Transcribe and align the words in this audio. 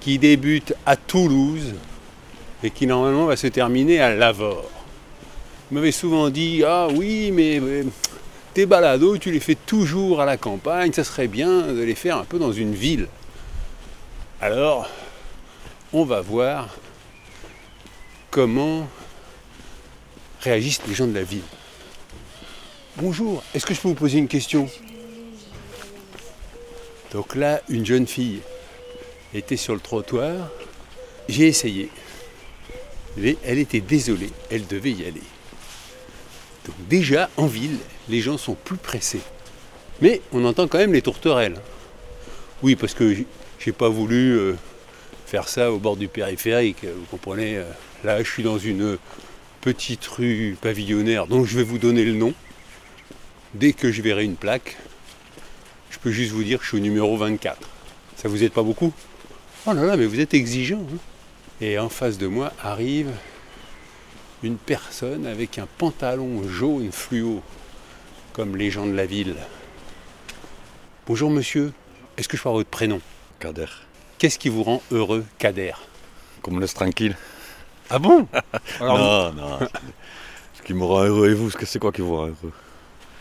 qui 0.00 0.18
débute 0.18 0.74
à 0.86 0.96
Toulouse 0.96 1.74
et 2.62 2.70
qui 2.70 2.86
normalement 2.86 3.26
va 3.26 3.36
se 3.36 3.46
terminer 3.46 4.00
à 4.00 4.14
Lavore. 4.14 4.70
Vous 5.70 5.76
m'avez 5.76 5.92
souvent 5.92 6.30
dit 6.30 6.62
Ah 6.66 6.88
oui, 6.90 7.30
mais 7.32 7.60
mais 7.60 7.84
tes 8.54 8.66
balados, 8.66 9.18
tu 9.18 9.30
les 9.30 9.40
fais 9.40 9.54
toujours 9.54 10.20
à 10.20 10.24
la 10.24 10.36
campagne, 10.36 10.92
ça 10.92 11.04
serait 11.04 11.28
bien 11.28 11.68
de 11.68 11.82
les 11.82 11.94
faire 11.94 12.16
un 12.16 12.24
peu 12.24 12.38
dans 12.38 12.52
une 12.52 12.74
ville. 12.74 13.06
Alors, 14.40 14.88
on 15.92 16.04
va 16.04 16.20
voir 16.20 16.68
comment 18.30 18.88
réagissent 20.40 20.80
les 20.88 20.94
gens 20.94 21.06
de 21.06 21.14
la 21.14 21.22
ville. 21.22 21.42
Bonjour, 22.96 23.42
est-ce 23.54 23.66
que 23.66 23.74
je 23.74 23.80
peux 23.80 23.88
vous 23.88 23.94
poser 23.94 24.18
une 24.18 24.28
question? 24.28 24.68
Donc 27.12 27.34
là, 27.34 27.60
une 27.68 27.84
jeune 27.86 28.06
fille 28.06 28.40
était 29.34 29.56
sur 29.56 29.74
le 29.74 29.80
trottoir. 29.80 30.48
J'ai 31.28 31.46
essayé. 31.46 31.88
Mais 33.16 33.36
elle 33.44 33.58
était 33.58 33.80
désolée, 33.80 34.30
elle 34.50 34.66
devait 34.66 34.92
y 34.92 35.04
aller. 35.04 35.22
Donc 36.66 36.76
déjà, 36.88 37.28
en 37.36 37.46
ville, 37.46 37.78
les 38.08 38.20
gens 38.20 38.38
sont 38.38 38.54
plus 38.54 38.76
pressés. 38.76 39.22
Mais 40.00 40.20
on 40.32 40.44
entend 40.44 40.68
quand 40.68 40.78
même 40.78 40.92
les 40.92 41.02
tourterelles. 41.02 41.60
Oui, 42.62 42.76
parce 42.76 42.94
que 42.94 43.14
j'ai 43.58 43.72
pas 43.72 43.88
voulu 43.88 44.36
euh, 44.38 44.54
faire 45.26 45.48
ça 45.48 45.72
au 45.72 45.78
bord 45.78 45.96
du 45.96 46.08
périphérique. 46.08 46.84
Vous 46.84 47.06
comprenez 47.10 47.56
euh, 47.56 47.64
Là, 48.02 48.22
je 48.22 48.30
suis 48.30 48.42
dans 48.42 48.58
une 48.58 48.96
petite 49.60 50.06
rue 50.06 50.56
pavillonnaire 50.60 51.26
dont 51.26 51.44
je 51.44 51.56
vais 51.58 51.62
vous 51.62 51.76
donner 51.76 52.04
le 52.04 52.14
nom. 52.14 52.32
Dès 53.52 53.74
que 53.74 53.92
je 53.92 54.00
verrai 54.00 54.24
une 54.24 54.36
plaque, 54.36 54.76
je 55.90 55.98
peux 55.98 56.10
juste 56.10 56.32
vous 56.32 56.44
dire 56.44 56.58
que 56.58 56.64
je 56.64 56.70
suis 56.70 56.78
au 56.78 56.80
numéro 56.80 57.16
24. 57.18 57.58
Ça 58.16 58.28
vous 58.28 58.42
aide 58.42 58.52
pas 58.52 58.62
beaucoup? 58.62 58.92
Oh 59.66 59.72
là 59.72 59.84
là, 59.84 59.96
mais 59.96 60.06
vous 60.06 60.20
êtes 60.20 60.34
exigeant. 60.34 60.80
hein. 60.92 60.98
Et 61.60 61.78
en 61.78 61.88
face 61.88 62.16
de 62.18 62.26
moi 62.26 62.52
arrive 62.62 63.10
une 64.42 64.56
personne 64.56 65.26
avec 65.26 65.58
un 65.58 65.66
pantalon 65.78 66.48
jaune 66.48 66.90
fluo, 66.90 67.42
comme 68.32 68.56
les 68.56 68.70
gens 68.70 68.86
de 68.86 68.92
la 68.94 69.04
ville. 69.04 69.36
Bonjour 71.06 71.30
monsieur, 71.30 71.72
est-ce 72.16 72.28
que 72.28 72.36
je 72.36 72.42
peux 72.42 72.48
avoir 72.48 72.60
votre 72.60 72.70
prénom? 72.70 73.00
Kader. 73.38 73.66
Qu'est-ce 74.18 74.38
qui 74.38 74.48
vous 74.48 74.62
rend 74.62 74.82
heureux, 74.90 75.24
Kader? 75.38 75.72
Qu'on 76.42 76.52
me 76.52 76.60
laisse 76.60 76.74
tranquille. 76.74 77.16
Ah 77.90 77.98
bon? 77.98 78.26
Alors, 78.80 78.98
non, 79.34 79.58
non. 79.60 79.68
Ce 80.54 80.62
qui 80.62 80.72
me 80.72 80.84
rend 80.84 81.02
heureux 81.04 81.30
et 81.30 81.34
vous, 81.34 81.50
c'est 81.50 81.78
quoi 81.78 81.92
qui 81.92 82.00
vous 82.00 82.16
rend 82.16 82.26
heureux? 82.28 82.52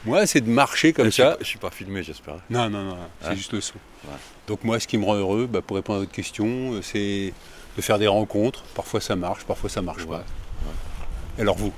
Moi, 0.05 0.25
c'est 0.25 0.39
de 0.39 0.49
marcher 0.49 0.93
comme 0.93 1.11
ça. 1.11 1.35
Je 1.41 1.45
suis 1.45 1.57
pas 1.59 1.71
filmé, 1.71 2.03
j'espère. 2.03 2.35
Non, 2.49 2.69
non, 2.69 2.83
non, 2.83 2.97
c'est 3.21 3.27
Hein? 3.29 3.35
juste 3.35 3.51
le 3.51 3.59
son. 3.59 3.75
Ouais. 4.05 4.13
Donc 4.49 4.63
moi, 4.63 4.79
ce 4.79 4.87
qui 4.87 4.97
me 4.97 5.05
rend 5.05 5.13
heureux, 5.15 5.45
bah, 5.45 5.61
pour 5.61 5.75
répondre 5.77 5.97
à 5.97 6.01
votre 6.01 6.11
question, 6.11 6.47
euh, 6.73 6.81
c'est 6.81 7.31
de 7.77 7.81
faire 7.83 7.99
des 7.99 8.07
rencontres. 8.07 8.63
Parfois 8.73 8.99
ça 8.99 9.15
marche, 9.15 9.43
parfois 9.45 9.69
ça 9.69 9.83
marche 9.83 10.03
Ouais, 10.05 10.17
pas. 10.17 10.23
Alors 11.41 11.55
vous? 11.55 11.71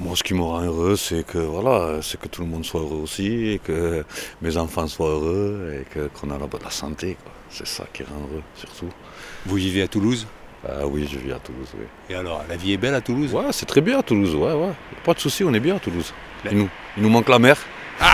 Moi, 0.00 0.16
ce 0.16 0.22
qui 0.24 0.32
me 0.32 0.40
rend 0.40 0.62
heureux, 0.62 0.96
c'est 0.96 1.24
que 1.24 1.36
voilà, 1.36 2.00
c'est 2.02 2.18
que 2.18 2.26
tout 2.28 2.40
le 2.40 2.48
monde 2.48 2.64
soit 2.64 2.80
heureux 2.80 2.96
aussi, 3.02 3.50
et 3.50 3.58
que 3.58 4.04
mes 4.40 4.56
enfants 4.56 4.86
soient 4.88 5.10
heureux, 5.10 5.78
et 5.80 5.84
que 5.94 6.08
qu'on 6.18 6.30
a 6.30 6.38
la 6.38 6.46
bonne 6.46 6.62
santé. 6.70 7.16
C'est 7.50 7.66
ça 7.66 7.84
qui 7.92 8.02
rend 8.04 8.16
heureux, 8.16 8.42
surtout. 8.56 8.88
Vous 9.44 9.56
vivez 9.56 9.82
à 9.82 9.88
Toulouse? 9.88 10.26
Ah 10.66 10.86
oui, 10.86 11.06
je 11.12 11.18
vis 11.18 11.30
à 11.32 11.38
Toulouse, 11.38 11.68
oui. 11.78 11.84
Et 12.08 12.14
alors, 12.14 12.42
la 12.48 12.56
vie 12.56 12.72
est 12.72 12.76
belle 12.78 12.94
à 12.94 13.02
Toulouse? 13.02 13.34
Ouais, 13.34 13.44
c'est 13.52 13.66
très 13.66 13.82
bien 13.82 13.98
à 13.98 14.02
Toulouse, 14.02 14.34
ouais, 14.34 14.52
ouais. 14.54 14.72
Pas 15.04 15.12
de 15.12 15.20
souci, 15.20 15.44
on 15.44 15.52
est 15.52 15.60
bien 15.60 15.76
à 15.76 15.78
Toulouse. 15.78 16.12
La- 16.42 16.52
Il 16.52 16.56
nous, 16.58 16.68
il 16.96 17.02
nous 17.02 17.10
manque 17.10 17.28
la 17.28 17.38
mer. 17.38 17.58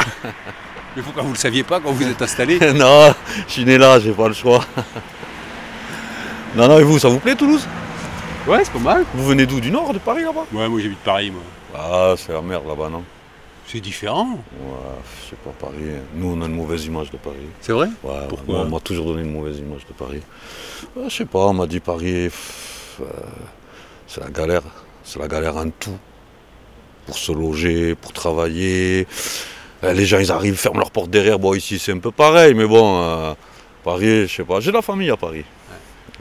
Mais 0.97 1.03
pourquoi 1.03 1.23
vous 1.23 1.33
le 1.33 1.39
saviez 1.39 1.63
pas 1.63 1.81
quand 1.81 1.93
vous 1.93 2.07
êtes 2.07 2.21
installé 2.21 2.59
non, 2.75 3.15
je 3.47 3.53
suis 3.53 3.65
né 3.65 3.79
là, 3.79 3.99
j'ai 4.01 4.13
pas 4.13 4.29
le 4.29 4.35
choix. 4.35 4.65
non, 6.57 6.69
non, 6.69 6.79
et 6.79 6.83
vous, 6.83 6.99
ça 6.99 7.09
vous 7.09 7.21
plaît 7.21 7.37
Toulouse? 7.37 7.67
Ouais, 8.47 8.65
c'est 8.65 8.73
pas 8.73 8.79
mal. 8.79 9.05
Vous 9.15 9.25
venez 9.27 9.47
d'où? 9.47 9.61
Du 9.61 9.71
nord, 9.71 9.93
de 9.93 9.99
Paris 9.99 10.23
là-bas? 10.23 10.47
Ouais, 10.53 10.69
moi 10.69 10.81
j'habite 10.81 10.99
Paris, 10.99 11.31
moi. 11.31 11.43
Ah, 11.77 12.15
c'est 12.17 12.33
la 12.33 12.43
merde 12.43 12.67
là-bas, 12.67 12.89
non? 12.89 13.05
C'est 13.67 13.81
différent. 13.81 14.31
Ouais, 14.53 14.77
sais 15.29 15.37
pas, 15.37 15.51
Paris. 15.61 15.77
Nous, 16.15 16.27
on 16.27 16.43
a 16.43 16.47
une 16.47 16.57
mauvaise 16.57 16.85
image 16.87 17.11
de 17.11 17.19
Paris. 17.19 17.37
C'est 17.61 17.73
vrai? 17.73 17.89
Ouais, 18.03 18.11
ouais, 18.11 18.27
Pourquoi? 18.29 18.55
moi, 18.55 18.65
on 18.67 18.71
m'a 18.71 18.81
toujours 18.81 19.07
donné 19.07 19.23
une 19.23 19.33
mauvaise 19.33 19.59
image 19.59 19.87
de 19.87 19.93
Paris. 19.93 20.23
Ouais, 20.97 21.09
je 21.09 21.17
sais 21.19 21.25
pas, 21.25 21.47
on 21.47 21.53
m'a 21.53 21.69
dit 21.69 21.79
Paris, 21.79 22.25
pff, 22.25 23.01
euh, 23.03 23.05
c'est 24.09 24.21
la 24.21 24.31
galère. 24.31 24.63
C'est 25.05 25.21
la 25.21 25.29
galère 25.29 25.57
en 25.57 25.71
tout. 25.71 25.97
Pour 27.07 27.17
se 27.17 27.31
loger, 27.31 27.95
pour 27.95 28.13
travailler. 28.13 29.07
Euh, 29.85 29.93
Les 29.93 30.07
gens, 30.07 30.19
ils 30.19 30.31
arrivent, 30.31 30.57
ferment 30.57 30.79
leur 30.81 30.91
porte 30.91 31.11
derrière. 31.11 31.39
Bon, 31.39 31.55
ici, 31.55 31.79
c'est 31.79 31.93
un 31.93 31.99
peu 31.99 32.11
pareil, 32.11 32.55
mais 32.55 32.67
bon, 32.67 33.03
euh, 33.03 33.35
Paris, 33.83 34.27
je 34.27 34.35
sais 34.37 34.45
pas. 34.45 34.61
J'ai 34.61 34.71
de 34.71 34.77
la 34.77 34.83
famille 34.83 35.11
à 35.11 35.17
Paris. 35.17 35.45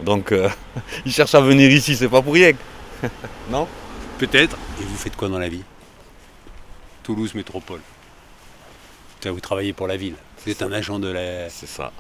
Donc, 0.03 0.31
euh, 0.31 0.49
ils 1.05 1.11
cherchent 1.11 1.35
à 1.35 1.41
venir 1.41 1.69
ici, 1.69 1.95
c'est 1.95 2.07
pas 2.07 2.21
pour 2.21 2.33
rien. 2.33 2.51
non? 3.49 3.67
Peut-être. 4.17 4.57
Et 4.81 4.83
vous 4.83 4.95
faites 4.95 5.15
quoi 5.15 5.27
dans 5.29 5.39
la 5.39 5.49
vie? 5.49 5.63
Toulouse 7.03 7.33
Métropole. 7.33 7.81
Vous 9.25 9.39
travaillez 9.41 9.73
pour 9.73 9.87
la 9.87 9.97
ville. 9.97 10.15
Vous 10.45 10.51
êtes 10.51 10.61
un 10.61 10.71
agent 10.71 10.99
de 10.99 11.09
la... 11.09 11.49
C'est 11.49 11.67
ça. 11.67 11.91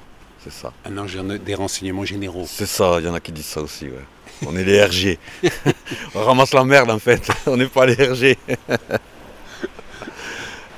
C'est 0.41 0.53
ça. 0.53 0.71
Un 0.85 0.97
agent 0.97 1.23
des 1.23 1.55
renseignements 1.55 2.05
généraux. 2.05 2.45
C'est 2.47 2.65
ça, 2.65 2.97
il 2.99 3.05
y 3.05 3.09
en 3.09 3.13
a 3.13 3.19
qui 3.19 3.33
disent 3.33 3.45
ça 3.45 3.61
aussi, 3.61 3.85
ouais. 3.85 4.05
On 4.45 4.55
est 4.55 4.63
les 4.63 4.81
RG. 4.81 5.17
on 6.15 6.23
ramasse 6.23 6.53
la 6.53 6.63
merde 6.63 6.89
en 6.91 6.99
fait, 6.99 7.27
on 7.45 7.57
n'est 7.57 7.67
pas 7.67 7.85
les 7.85 7.95
RG. 7.95 8.37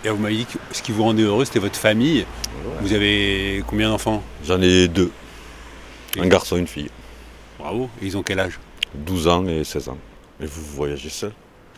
Et 0.04 0.10
vous 0.10 0.18
m'avez 0.18 0.36
dit 0.38 0.46
que 0.46 0.58
ce 0.72 0.82
qui 0.82 0.92
vous 0.92 1.04
rendait 1.04 1.24
heureux, 1.24 1.46
c'était 1.46 1.60
votre 1.60 1.78
famille. 1.78 2.26
Vous 2.82 2.94
avez 2.94 3.64
combien 3.68 3.90
d'enfants? 3.90 4.24
J'en 4.46 4.62
ai 4.62 4.88
deux. 4.88 5.12
Et- 6.16 6.22
Un 6.22 6.28
garçon, 6.28 6.58
une 6.58 6.68
fille. 6.68 6.90
Bravo. 7.60 7.90
Et 8.02 8.08
ils 8.08 8.18
ont 8.18 8.24
quel 8.24 8.40
âge? 8.40 8.60
12 8.96 9.28
ans 9.28 9.46
et 9.48 9.64
16 9.64 9.90
ans. 9.90 9.98
Et 10.42 10.46
vous 10.46 10.64
voyagez 10.64 11.10
seul? 11.10 11.32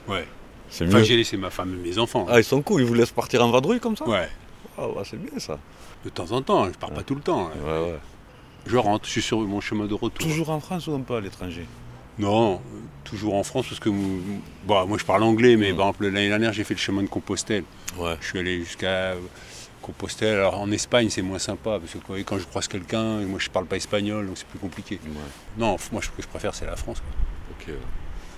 Ouais. 0.07 0.25
C'est 0.69 0.87
Enfin, 0.87 0.99
mieux. 0.99 1.03
j'ai 1.03 1.17
laissé 1.17 1.37
ma 1.37 1.49
femme 1.49 1.73
et 1.73 1.89
mes 1.89 1.97
enfants. 1.99 2.25
Ah, 2.29 2.39
ils 2.39 2.43
sont 2.43 2.61
cool, 2.61 2.81
ils 2.81 2.87
vous 2.87 2.93
laissent 2.93 3.11
partir 3.11 3.45
en 3.45 3.51
vadrouille 3.51 3.79
comme 3.79 3.95
ça? 3.97 4.07
Ouais. 4.07 4.29
Ah 4.77 4.87
ouais, 4.87 5.03
c'est 5.05 5.21
bien 5.21 5.37
ça. 5.37 5.59
De 6.03 6.09
temps 6.09 6.31
en 6.31 6.41
temps, 6.41 6.65
je 6.65 6.71
pars 6.77 6.91
pas 6.91 7.03
tout 7.03 7.15
le 7.15 7.21
temps. 7.21 7.47
hein. 7.47 7.51
Ouais, 7.65 7.91
ouais. 7.91 7.99
Je 8.65 8.77
rentre, 8.77 9.05
je 9.05 9.11
suis 9.11 9.21
sur 9.21 9.39
mon 9.41 9.59
chemin 9.61 9.85
de 9.85 9.93
retour. 9.93 10.11
Toujours 10.27 10.49
en 10.49 10.59
France 10.61 10.87
ou 10.87 10.95
un 10.95 11.01
peu 11.01 11.15
à 11.15 11.21
l'étranger? 11.21 11.65
Non, 12.19 12.61
toujours 13.03 13.35
en 13.35 13.43
France 13.43 13.67
parce 13.67 13.79
que 13.79 13.89
bon, 13.89 14.85
moi 14.85 14.97
je 14.97 15.05
parle 15.05 15.23
anglais, 15.23 15.55
mais 15.55 15.73
par 15.73 15.87
exemple 15.87 16.05
l'année 16.05 16.27
dernière 16.29 16.53
j'ai 16.53 16.63
fait 16.63 16.73
le 16.73 16.79
chemin 16.79 17.01
de 17.03 17.07
Compostelle. 17.07 17.63
Ouais. 17.97 18.15
Je 18.21 18.27
suis 18.27 18.39
allé 18.39 18.59
jusqu'à 18.59 19.15
Compostelle. 19.81 20.35
Alors 20.35 20.59
en 20.59 20.71
Espagne 20.71 21.09
c'est 21.09 21.21
moins 21.21 21.39
sympa 21.39 21.79
parce 21.79 21.93
que 21.93 21.97
quoi, 21.99 22.17
quand 22.19 22.37
je 22.37 22.45
croise 22.45 22.67
quelqu'un, 22.67 23.21
moi 23.21 23.39
je 23.39 23.49
parle 23.49 23.65
pas 23.65 23.77
espagnol 23.77 24.27
donc 24.27 24.37
c'est 24.37 24.47
plus 24.47 24.59
compliqué. 24.59 24.99
Ouais. 25.05 25.11
Non, 25.57 25.77
moi 25.91 26.01
ce 26.01 26.09
que 26.09 26.21
je 26.21 26.27
préfère 26.27 26.53
c'est 26.53 26.65
la 26.65 26.75
France. 26.75 27.01
quoi. 27.01 27.73
Ok. 27.73 27.75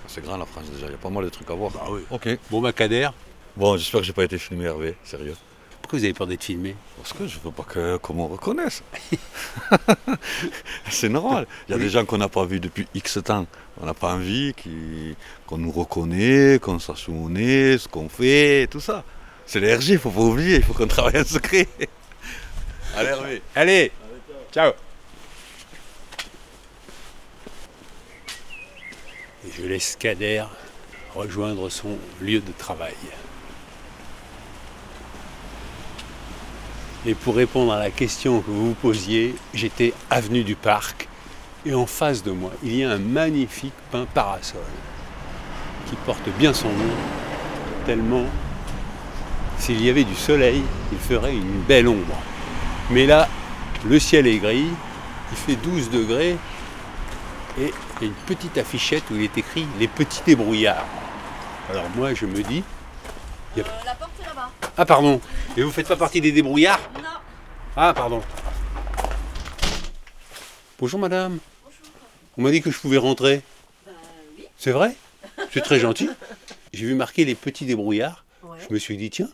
C'est 0.08 0.24
grand 0.24 0.36
la 0.36 0.46
France 0.46 0.70
déjà, 0.72 0.86
il 0.86 0.92
y 0.92 0.94
a 0.94 0.98
pas 0.98 1.10
mal 1.10 1.24
de 1.24 1.28
trucs 1.30 1.50
à 1.50 1.54
voir. 1.54 1.72
Bah 1.72 1.86
oui. 1.90 2.00
Ok. 2.10 2.28
Bon 2.50 2.60
bah 2.60 2.72
Kader, 2.72 3.10
Bon, 3.56 3.76
j'espère 3.78 4.00
que 4.00 4.06
j'ai 4.06 4.12
pas 4.12 4.24
été 4.24 4.36
filmé 4.38 4.64
Hervé, 4.66 4.96
sérieux. 5.02 5.34
Pourquoi 5.86 6.00
vous 6.00 6.04
avez 6.04 6.14
peur 6.14 6.26
d'être 6.26 6.42
filmé? 6.42 6.74
Parce 6.96 7.12
que 7.12 7.28
je 7.28 7.38
veux 7.38 7.52
pas 7.52 7.62
que 7.62 7.96
qu'on 7.98 8.14
me 8.14 8.22
reconnaisse. 8.22 8.82
c'est 10.90 11.08
normal. 11.08 11.46
Il 11.68 11.70
y 11.70 11.74
a 11.74 11.76
Oui. 11.76 11.84
des 11.84 11.90
gens 11.90 12.04
qu'on 12.04 12.18
n'a 12.18 12.28
pas 12.28 12.44
vus 12.44 12.58
depuis 12.58 12.88
X 12.92 13.20
temps. 13.22 13.46
On 13.80 13.86
n'a 13.86 13.94
pas 13.94 14.12
envie 14.14 14.52
qui- 14.54 15.14
qu'on 15.46 15.58
nous 15.58 15.70
reconnaisse, 15.70 16.58
qu'on 16.58 16.80
sache 16.80 17.08
où 17.08 17.12
on 17.14 17.36
est, 17.36 17.78
ce 17.78 17.86
qu'on 17.86 18.08
fait, 18.08 18.66
tout 18.68 18.80
ça. 18.80 19.04
C'est 19.46 19.60
les 19.60 19.72
RG, 19.76 19.90
il 19.92 19.98
faut 20.00 20.10
pas 20.10 20.20
oublier, 20.22 20.56
il 20.56 20.64
faut 20.64 20.72
qu'on 20.74 20.88
travaille 20.88 21.20
en 21.20 21.24
secret. 21.24 21.68
Allez 22.96 23.08
Hervé. 23.10 23.42
Allez, 23.54 23.92
ciao. 24.52 24.72
Et 29.46 29.52
je 29.56 29.62
laisse 29.66 29.94
Kader 29.96 30.44
rejoindre 31.14 31.68
son 31.68 31.96
lieu 32.20 32.40
de 32.40 32.52
travail. 32.58 32.94
Et 37.06 37.14
pour 37.14 37.36
répondre 37.36 37.72
à 37.72 37.78
la 37.78 37.90
question 37.90 38.40
que 38.40 38.50
vous 38.50 38.68
vous 38.68 38.74
posiez, 38.74 39.36
j'étais 39.54 39.92
avenue 40.10 40.42
du 40.42 40.56
Parc 40.56 41.08
et 41.64 41.72
en 41.72 41.86
face 41.86 42.24
de 42.24 42.32
moi, 42.32 42.50
il 42.64 42.74
y 42.74 42.84
a 42.84 42.90
un 42.90 42.98
magnifique 42.98 43.74
pin 43.92 44.06
parasol 44.12 44.60
qui 45.88 45.94
porte 46.04 46.28
bien 46.36 46.52
son 46.52 46.68
nom, 46.68 46.94
tellement 47.86 48.24
s'il 49.58 49.84
y 49.84 49.88
avait 49.88 50.04
du 50.04 50.14
soleil, 50.14 50.62
il 50.92 50.98
ferait 50.98 51.34
une 51.34 51.60
belle 51.62 51.88
ombre. 51.88 52.16
Mais 52.90 53.06
là, 53.06 53.28
le 53.84 53.98
ciel 53.98 54.26
est 54.26 54.38
gris, 54.38 54.66
il 55.30 55.36
fait 55.36 55.56
12 55.56 55.90
degrés 55.90 56.36
Et 57.58 57.72
il 58.00 58.02
y 58.02 58.04
a 58.04 58.06
une 58.06 58.12
petite 58.26 58.58
affichette 58.58 59.04
où 59.10 59.14
il 59.14 59.22
est 59.22 59.38
écrit 59.38 59.66
les 59.78 59.88
petits 59.88 60.22
débrouillards. 60.26 60.86
Alors 61.70 61.86
moi 61.96 62.14
je 62.14 62.26
me 62.26 62.42
dis. 62.42 62.62
Là-bas. 64.36 64.50
Ah 64.76 64.84
pardon, 64.84 65.20
et 65.56 65.62
vous 65.62 65.70
faites 65.70 65.88
pas 65.88 65.96
partie 65.96 66.20
des 66.20 66.32
débrouillards 66.32 66.80
Non. 66.96 67.02
Ah 67.76 67.92
pardon. 67.94 68.22
Bonjour 70.78 71.00
madame. 71.00 71.38
On 72.36 72.42
m'a 72.42 72.50
dit 72.50 72.60
que 72.60 72.70
je 72.70 72.78
pouvais 72.78 72.98
rentrer. 72.98 73.42
Bah 73.86 73.92
oui. 74.36 74.44
C'est 74.58 74.72
vrai? 74.72 74.94
C'est 75.52 75.62
très 75.62 75.78
gentil. 75.78 76.10
J'ai 76.72 76.86
vu 76.86 76.94
marquer 76.94 77.24
les 77.24 77.34
petits 77.34 77.64
débrouillards. 77.64 78.24
Ouais. 78.42 78.58
Je 78.68 78.72
me 78.72 78.78
suis 78.78 78.96
dit 78.96 79.10
tiens, 79.10 79.28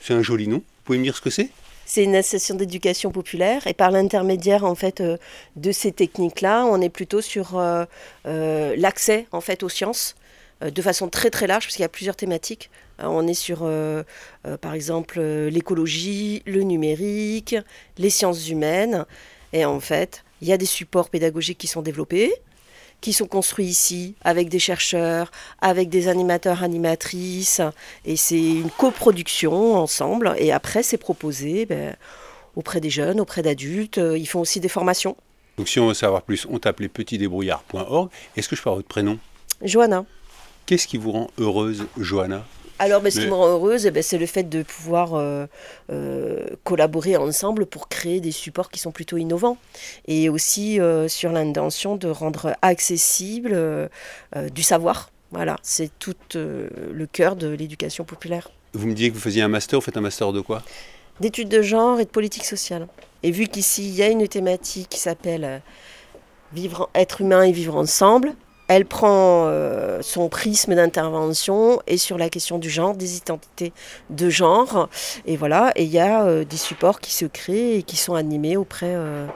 c'est 0.00 0.14
un 0.14 0.22
joli 0.22 0.48
nom. 0.48 0.58
Vous 0.58 0.84
pouvez 0.84 0.98
me 0.98 1.04
dire 1.04 1.16
ce 1.16 1.20
que 1.20 1.30
c'est? 1.30 1.50
C'est 1.84 2.04
une 2.04 2.16
association 2.16 2.54
d'éducation 2.54 3.10
populaire 3.10 3.66
et 3.66 3.74
par 3.74 3.90
l'intermédiaire 3.90 4.64
en 4.64 4.74
fait 4.74 5.00
euh, 5.00 5.18
de 5.56 5.72
ces 5.72 5.92
techniques-là, 5.92 6.64
on 6.64 6.80
est 6.80 6.88
plutôt 6.88 7.20
sur 7.20 7.58
euh, 7.58 7.84
euh, 8.26 8.74
l'accès 8.78 9.26
en 9.32 9.40
fait 9.40 9.62
aux 9.62 9.68
sciences 9.68 10.14
euh, 10.62 10.70
de 10.70 10.82
façon 10.82 11.08
très 11.08 11.28
très 11.30 11.46
large 11.46 11.64
parce 11.64 11.74
qu'il 11.74 11.82
y 11.82 11.84
a 11.84 11.90
plusieurs 11.90 12.16
thématiques. 12.16 12.70
Euh, 13.02 13.06
on 13.06 13.26
est 13.26 13.34
sur 13.34 13.60
euh, 13.62 14.02
euh, 14.46 14.56
par 14.56 14.74
exemple 14.74 15.20
l'écologie, 15.20 16.42
le 16.46 16.62
numérique, 16.62 17.56
les 17.98 18.10
sciences 18.10 18.48
humaines 18.48 19.04
et 19.52 19.64
en 19.64 19.80
fait 19.80 20.24
il 20.40 20.48
y 20.48 20.52
a 20.52 20.56
des 20.56 20.66
supports 20.66 21.10
pédagogiques 21.10 21.58
qui 21.58 21.66
sont 21.66 21.82
développés 21.82 22.32
qui 23.00 23.12
sont 23.12 23.26
construits 23.26 23.66
ici 23.66 24.14
avec 24.22 24.48
des 24.48 24.60
chercheurs, 24.60 25.32
avec 25.60 25.88
des 25.88 26.06
animateurs, 26.06 26.62
animatrices, 26.62 27.60
et 28.04 28.14
c'est 28.14 28.38
une 28.40 28.70
coproduction 28.70 29.74
ensemble. 29.74 30.36
Et 30.38 30.52
après, 30.52 30.84
c'est 30.84 30.98
proposé 30.98 31.66
ben, 31.66 31.96
auprès 32.54 32.80
des 32.80 32.90
jeunes, 32.90 33.18
auprès 33.18 33.42
d'adultes. 33.42 33.96
Ils 33.96 34.28
font 34.28 34.38
aussi 34.38 34.60
des 34.60 34.68
formations. 34.68 35.16
Donc 35.58 35.68
si 35.68 35.80
on 35.80 35.88
veut 35.88 35.94
savoir 35.94 36.22
plus, 36.22 36.46
on 36.48 36.60
tape 36.60 36.78
lespetitsdébrouillards.org. 36.78 38.08
Est-ce 38.36 38.48
que 38.48 38.54
je 38.54 38.60
avoir 38.60 38.76
votre 38.76 38.86
prénom? 38.86 39.18
Johanna. 39.62 40.04
Qu'est-ce 40.66 40.86
qui 40.86 40.96
vous 40.96 41.10
rend 41.10 41.28
heureuse, 41.38 41.86
Johanna? 41.98 42.44
Alors, 42.82 43.00
ben, 43.00 43.12
ce 43.12 43.20
qui 43.20 43.28
me 43.28 43.34
rend 43.34 43.46
heureuse, 43.46 43.86
eh 43.86 43.92
ben, 43.92 44.02
c'est 44.02 44.18
le 44.18 44.26
fait 44.26 44.42
de 44.42 44.64
pouvoir 44.64 45.14
euh, 45.14 45.46
euh, 45.92 46.46
collaborer 46.64 47.16
ensemble 47.16 47.64
pour 47.64 47.88
créer 47.88 48.20
des 48.20 48.32
supports 48.32 48.70
qui 48.70 48.80
sont 48.80 48.90
plutôt 48.90 49.18
innovants. 49.18 49.56
Et 50.08 50.28
aussi 50.28 50.80
euh, 50.80 51.06
sur 51.06 51.30
l'intention 51.30 51.94
de 51.94 52.08
rendre 52.08 52.56
accessible 52.60 53.88
du 54.52 54.64
savoir. 54.64 55.10
Voilà, 55.30 55.58
c'est 55.62 55.96
tout 56.00 56.16
le 56.34 57.06
cœur 57.06 57.36
de 57.36 57.46
l'éducation 57.46 58.02
populaire. 58.02 58.50
Vous 58.72 58.88
me 58.88 58.94
disiez 58.94 59.10
que 59.10 59.14
vous 59.14 59.20
faisiez 59.20 59.42
un 59.42 59.48
master, 59.48 59.78
vous 59.78 59.84
faites 59.84 59.96
un 59.96 60.00
master 60.00 60.32
de 60.32 60.40
quoi? 60.40 60.64
D'études 61.20 61.50
de 61.50 61.62
genre 61.62 62.00
et 62.00 62.04
de 62.04 62.10
politique 62.10 62.44
sociale. 62.44 62.88
Et 63.22 63.30
vu 63.30 63.46
qu'ici, 63.46 63.88
il 63.88 63.94
y 63.94 64.02
a 64.02 64.08
une 64.08 64.26
thématique 64.26 64.88
qui 64.88 64.98
s'appelle 64.98 65.62
vivre, 66.52 66.90
être 66.96 67.20
humain 67.20 67.42
et 67.42 67.52
vivre 67.52 67.76
ensemble, 67.76 68.34
elle 68.68 68.86
prend 68.86 69.46
euh, 69.46 70.00
son 70.02 70.28
prisme 70.28 70.74
d'intervention 70.74 71.80
et 71.86 71.96
sur 71.96 72.18
la 72.18 72.28
question 72.28 72.58
du 72.58 72.70
genre, 72.70 72.94
des 72.94 73.16
identités 73.16 73.72
de 74.10 74.30
genre. 74.30 74.88
Et 75.26 75.36
voilà, 75.36 75.72
et 75.76 75.84
il 75.84 75.90
y 75.90 75.98
a 75.98 76.24
euh, 76.24 76.44
des 76.44 76.56
supports 76.56 77.00
qui 77.00 77.12
se 77.12 77.24
créent 77.24 77.78
et 77.78 77.82
qui 77.82 77.96
sont 77.96 78.14
animés 78.14 78.56
auprès 78.56 78.94
euh, 78.94 79.26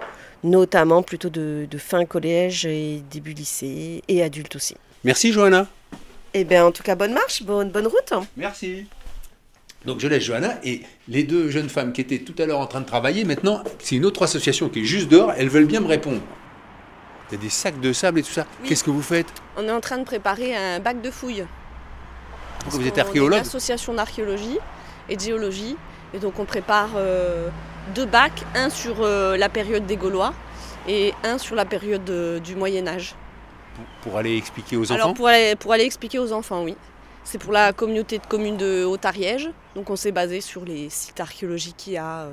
notamment 0.45 1.03
plutôt 1.03 1.29
de, 1.29 1.67
de 1.71 1.79
fin 1.79 2.05
collège 2.05 2.67
et 2.67 3.03
début 3.11 3.33
lycée 3.33 4.03
et 4.09 4.23
adultes 4.23 4.57
aussi. 4.57 4.77
Merci 5.05 5.33
Johanna. 5.33 5.67
Et 6.35 6.45
bien 6.45 6.67
en 6.67 6.73
tout 6.73 6.83
cas, 6.83 6.95
bonne 6.95 7.13
marche, 7.13 7.43
bonne, 7.43 7.71
bonne 7.71 7.87
route. 7.87 8.13
Merci. 8.37 8.87
Donc 9.85 10.01
je 10.01 10.09
laisse 10.09 10.25
Johanna 10.25 10.59
et 10.65 10.83
les 11.09 11.23
deux 11.23 11.49
jeunes 11.49 11.69
femmes 11.69 11.93
qui 11.93 12.01
étaient 12.01 12.19
tout 12.19 12.35
à 12.43 12.47
l'heure 12.47 12.59
en 12.59 12.67
train 12.67 12.81
de 12.81 12.87
travailler, 12.87 13.25
maintenant 13.25 13.63
c'est 13.79 13.97
une 13.97 14.05
autre 14.05 14.23
association 14.23 14.69
qui 14.69 14.81
est 14.81 14.85
juste 14.85 15.09
dehors, 15.09 15.33
elles 15.37 15.49
veulent 15.49 15.67
bien 15.67 15.81
me 15.81 15.87
répondre. 15.87 16.21
Il 17.31 17.37
y 17.37 17.39
a 17.39 17.41
des 17.43 17.51
sacs 17.51 17.81
de 17.81 17.93
sable 17.93 18.21
et 18.21 18.23
tout 18.23 18.33
ça. 18.33 18.47
Oui. 18.63 18.69
Qu'est-ce 18.69 18.85
que 18.85 18.91
vous 18.91 19.03
faites? 19.03 19.27
On 19.57 19.65
est 19.65 19.71
en 19.73 19.81
train 19.81 19.99
de 19.99 20.05
préparer 20.05 20.55
un 20.55 20.79
bac 20.79 21.01
de 21.01 21.11
fouilles. 21.11 21.45
Vous 22.67 22.87
êtes 22.87 22.99
archéologue 22.99 23.41
association 23.41 23.95
d'archéologie 23.95 24.59
et 25.09 25.17
de 25.17 25.21
géologie. 25.21 25.77
Et 26.15 26.19
donc 26.19 26.39
on 26.39 26.45
prépare 26.45 26.91
euh, 26.97 27.49
deux 27.95 28.07
bacs, 28.07 28.45
un 28.55 28.71
sur 28.71 29.03
euh, 29.03 29.37
la 29.37 29.49
période 29.49 29.87
des 29.87 29.97
Gaulois 29.97 30.35
et 30.89 31.15
un 31.25 31.39
sur 31.39 31.57
la 31.57 31.65
période 31.65 32.09
euh, 32.11 32.39
du 32.39 32.55
Moyen 32.55 32.87
Âge. 32.87 33.15
pour, 33.75 33.85
pour 34.03 34.19
aller 34.19 34.37
expliquer 34.37 34.77
aux 34.77 34.93
Alors 34.93 35.07
enfants? 35.07 35.15
pour 35.15 35.29
aller, 35.29 35.57
pour 35.57 35.73
aller 35.73 35.85
expliquer 35.85 36.19
aux 36.19 36.33
enfants, 36.33 36.63
oui. 36.63 36.77
C'est 37.25 37.39
pour 37.39 37.53
la 37.53 37.73
communauté 37.73 38.19
de 38.19 38.27
communes 38.27 38.57
de 38.57 38.85
Haute-Ariège. 38.85 39.51
Donc 39.75 39.91
on 39.91 39.97
s'est 39.97 40.13
basé 40.13 40.41
sur 40.41 40.65
les 40.65 40.89
sites 40.91 41.21
archéologiques 41.21 41.77
qu'il 41.77 41.95
y 41.95 41.99
a 41.99 42.29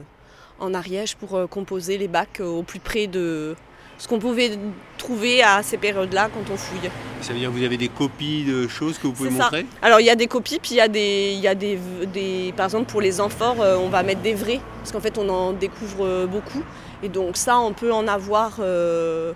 en 0.59 0.73
Ariège 0.75 1.15
pour 1.15 1.49
composer 1.49 1.97
les 1.97 2.07
bacs 2.07 2.41
au 2.41 2.61
plus 2.61 2.79
près 2.79 3.07
de 3.07 3.55
ce 4.03 4.07
qu'on 4.09 4.19
pouvait 4.19 4.51
trouver 4.97 5.41
à 5.41 5.63
ces 5.63 5.77
périodes-là 5.77 6.29
quand 6.33 6.51
on 6.53 6.57
fouille. 6.57 6.89
Ça 7.21 7.31
veut 7.31 7.39
dire 7.39 7.49
que 7.49 7.55
vous 7.55 7.63
avez 7.63 7.77
des 7.77 7.87
copies 7.87 8.43
de 8.43 8.67
choses 8.67 8.97
que 8.97 9.07
vous 9.07 9.13
pouvez 9.13 9.29
ça. 9.31 9.43
montrer 9.43 9.65
Alors 9.81 10.01
il 10.01 10.05
y 10.05 10.09
a 10.09 10.15
des 10.17 10.27
copies, 10.27 10.59
puis 10.59 10.71
il 10.71 10.77
y 10.77 10.81
a 10.81 10.89
des, 10.89 11.31
il 11.35 11.39
y 11.39 11.47
a 11.47 11.55
des, 11.55 11.79
des- 12.13 12.53
par 12.57 12.65
exemple 12.65 12.91
pour 12.91 12.99
les 12.99 13.21
amphores, 13.21 13.61
euh, 13.61 13.77
on 13.77 13.87
va 13.87 14.03
mettre 14.03 14.19
des 14.21 14.33
vrais, 14.33 14.59
parce 14.79 14.91
qu'en 14.91 14.99
fait 14.99 15.17
on 15.17 15.29
en 15.29 15.53
découvre 15.53 16.05
euh, 16.05 16.27
beaucoup, 16.27 16.61
et 17.01 17.07
donc 17.07 17.37
ça 17.37 17.57
on 17.59 17.71
peut 17.71 17.93
en 17.93 18.05
avoir 18.09 18.57
euh, 18.59 19.31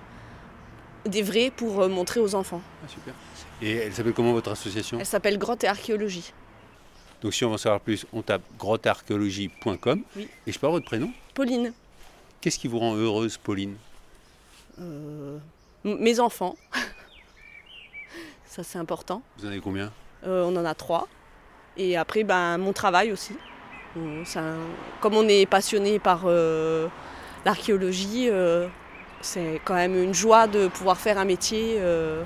des 1.05 1.21
vrais 1.21 1.49
pour 1.55 1.87
montrer 1.87 2.19
aux 2.19 2.35
enfants. 2.35 2.61
Ah, 2.83 2.89
super. 2.89 3.13
Et 3.61 3.71
elle 3.71 3.93
s'appelle 3.93 4.11
comment 4.11 4.33
votre 4.33 4.51
association? 4.51 4.97
Elle 4.99 5.05
s'appelle 5.05 5.37
Grotte 5.37 5.63
et 5.63 5.67
Archéologie. 5.67 6.33
Donc 7.21 7.33
si 7.33 7.45
on 7.45 7.47
veut 7.47 7.53
en 7.55 7.57
savoir 7.57 7.79
plus, 7.79 8.05
on 8.11 8.21
tape 8.21 8.41
grottearchéologie.com. 8.59 10.01
Oui. 10.17 10.27
Et 10.45 10.51
je 10.51 10.59
peux 10.59 10.67
avoir 10.67 10.73
votre 10.81 10.85
prénom? 10.87 11.09
Pauline, 11.33 11.71
Qu'est-ce 12.41 12.59
qui 12.59 12.67
vous 12.67 12.79
rend 12.79 12.95
heureuse, 12.95 13.37
Pauline? 13.37 13.75
Mes 15.83 16.19
enfants, 16.19 16.55
ça 18.45 18.63
c'est 18.63 18.77
important. 18.79 19.21
Vous 19.39 19.45
en 19.45 19.49
avez 19.49 19.59
combien? 19.59 19.91
Euh, 20.25 20.43
on 20.45 20.55
en 20.55 20.65
a 20.65 20.73
trois. 20.73 21.07
Et 21.77 21.95
après, 21.95 22.23
ben, 22.23 22.57
mon 22.57 22.73
travail 22.73 23.11
aussi. 23.11 23.35
Un- 23.95 24.55
Comme 24.99 25.15
on 25.15 25.27
est 25.27 25.45
passionné 25.45 25.99
par 25.99 26.21
euh, 26.25 26.87
l'archéologie, 27.45 28.27
euh, 28.29 28.67
c'est 29.21 29.61
quand 29.65 29.73
même 29.75 29.95
une 29.95 30.13
joie 30.13 30.47
de 30.47 30.67
pouvoir 30.67 30.97
faire 30.97 31.17
un 31.17 31.25
métier 31.25 31.75
euh, 31.79 32.23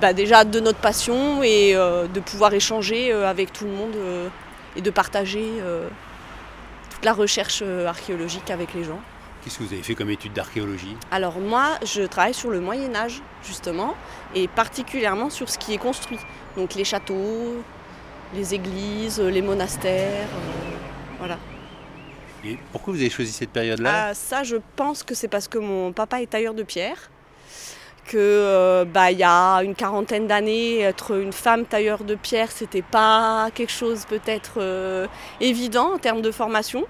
bah, 0.00 0.12
déjà 0.12 0.44
de 0.44 0.60
notre 0.60 0.78
passion 0.78 1.42
et 1.42 1.74
euh, 1.74 2.06
de 2.08 2.20
pouvoir 2.20 2.52
échanger 2.54 3.12
euh, 3.12 3.28
avec 3.28 3.52
tout 3.52 3.64
le 3.64 3.70
monde 3.72 3.94
euh, 3.96 4.28
et 4.76 4.80
de 4.80 4.90
partager 4.90 5.44
euh, 5.60 5.88
toute 6.90 7.04
la 7.04 7.12
recherche 7.12 7.60
euh, 7.64 7.86
archéologique 7.86 8.50
avec 8.50 8.74
les 8.74 8.84
gens. 8.84 9.00
Qu'est-ce 9.42 9.58
que 9.58 9.64
vous 9.64 9.72
avez 9.72 9.82
fait 9.82 9.94
comme 9.94 10.10
étude 10.10 10.34
d'archéologie 10.34 10.96
Alors 11.10 11.38
moi, 11.38 11.78
je 11.82 12.02
travaille 12.02 12.34
sur 12.34 12.50
le 12.50 12.60
Moyen 12.60 12.94
Âge, 12.94 13.22
justement, 13.42 13.94
et 14.34 14.48
particulièrement 14.48 15.30
sur 15.30 15.48
ce 15.48 15.56
qui 15.56 15.72
est 15.72 15.78
construit. 15.78 16.18
Donc 16.56 16.74
les 16.74 16.84
châteaux, 16.84 17.62
les 18.34 18.54
églises, 18.54 19.18
les 19.18 19.42
monastères, 19.42 20.28
euh, 20.28 20.76
voilà. 21.18 21.38
Et 22.44 22.58
pourquoi 22.72 22.92
vous 22.92 23.00
avez 23.00 23.10
choisi 23.10 23.32
cette 23.32 23.50
période-là 23.50 24.08
Ah, 24.08 24.14
ça, 24.14 24.42
je 24.42 24.56
pense 24.76 25.02
que 25.02 25.14
c'est 25.14 25.28
parce 25.28 25.48
que 25.48 25.58
mon 25.58 25.92
papa 25.92 26.20
est 26.20 26.26
tailleur 26.26 26.54
de 26.54 26.62
pierre, 26.62 27.10
que 28.06 28.16
euh, 28.16 28.84
bah, 28.84 29.10
il 29.10 29.18
y 29.18 29.24
a 29.24 29.58
une 29.58 29.74
quarantaine 29.74 30.26
d'années, 30.26 30.80
être 30.80 31.18
une 31.18 31.32
femme 31.32 31.64
tailleur 31.64 32.04
de 32.04 32.14
pierre, 32.14 32.50
c'était 32.50 32.82
pas 32.82 33.50
quelque 33.54 33.72
chose 33.72 34.04
peut-être 34.06 34.54
euh, 34.58 35.06
évident 35.40 35.94
en 35.94 35.98
termes 35.98 36.22
de 36.22 36.30
formation. 36.30 36.84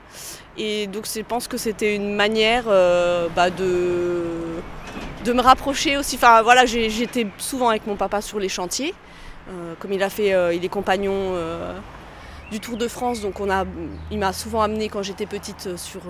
Et 0.56 0.86
donc 0.86 1.06
je 1.06 1.20
pense 1.20 1.48
que 1.48 1.56
c'était 1.56 1.94
une 1.94 2.14
manière 2.14 2.64
euh, 2.66 3.28
bah, 3.34 3.50
de, 3.50 5.32
me 5.32 5.40
rapprocher 5.40 5.96
aussi. 5.96 6.16
Enfin 6.16 6.42
voilà, 6.42 6.66
j'étais 6.66 7.26
souvent 7.38 7.68
avec 7.68 7.86
mon 7.86 7.96
papa 7.96 8.20
sur 8.20 8.38
les 8.38 8.48
chantiers. 8.48 8.94
Euh, 9.48 9.74
comme 9.78 9.92
il 9.92 10.02
a 10.02 10.10
fait, 10.10 10.32
euh, 10.32 10.52
il 10.54 10.64
est 10.64 10.68
compagnon 10.68 11.34
du 12.50 12.58
Tour 12.58 12.76
de 12.76 12.88
France, 12.88 13.20
donc 13.20 13.38
on 13.38 13.48
il 14.10 14.18
m'a 14.18 14.32
souvent 14.32 14.60
amené 14.60 14.88
quand 14.88 15.04
j'étais 15.04 15.26
petite 15.26 15.76
sur 15.76 16.00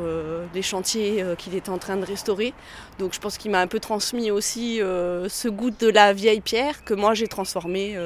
les 0.55 0.63
chantiers 0.63 1.23
qu'il 1.37 1.55
était 1.55 1.69
en 1.69 1.77
train 1.77 1.97
de 1.97 2.07
restaurer. 2.07 2.55
Donc 2.99 3.13
je 3.13 3.21
pense 3.21 3.37
qu'il 3.37 3.51
m'a 3.51 3.61
un 3.61 3.67
peu 3.67 3.79
transmis 3.79 4.31
aussi 4.31 4.79
ce 4.79 5.49
goût 5.49 5.71
de 5.71 5.89
la 5.89 6.15
vieille 6.15 6.41
pierre 6.41 6.83
que 6.83 6.95
moi 6.95 7.13
j'ai 7.13 7.29
transformé 7.29 7.99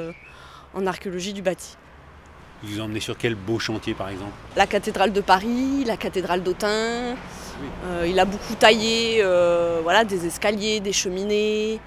en 0.74 0.84
archéologie 0.84 1.32
du 1.32 1.42
bâti. 1.42 1.76
Vous 2.66 2.74
vous 2.76 2.80
emmenez 2.80 3.00
sur 3.00 3.16
quel 3.18 3.34
beau 3.34 3.58
chantier, 3.58 3.92
par 3.94 4.08
exemple? 4.08 4.32
La 4.56 4.66
cathédrale 4.66 5.12
de 5.12 5.20
Paris, 5.20 5.84
la 5.86 5.96
cathédrale 5.96 6.42
d'Autun. 6.42 7.14
Euh, 7.86 8.06
il 8.08 8.18
a 8.18 8.24
beaucoup 8.24 8.54
taillé 8.58 9.18
euh, 9.22 9.80
voilà, 9.82 10.04
des 10.04 10.26
escaliers, 10.26 10.80
des 10.80 10.92
cheminées, 10.92 11.78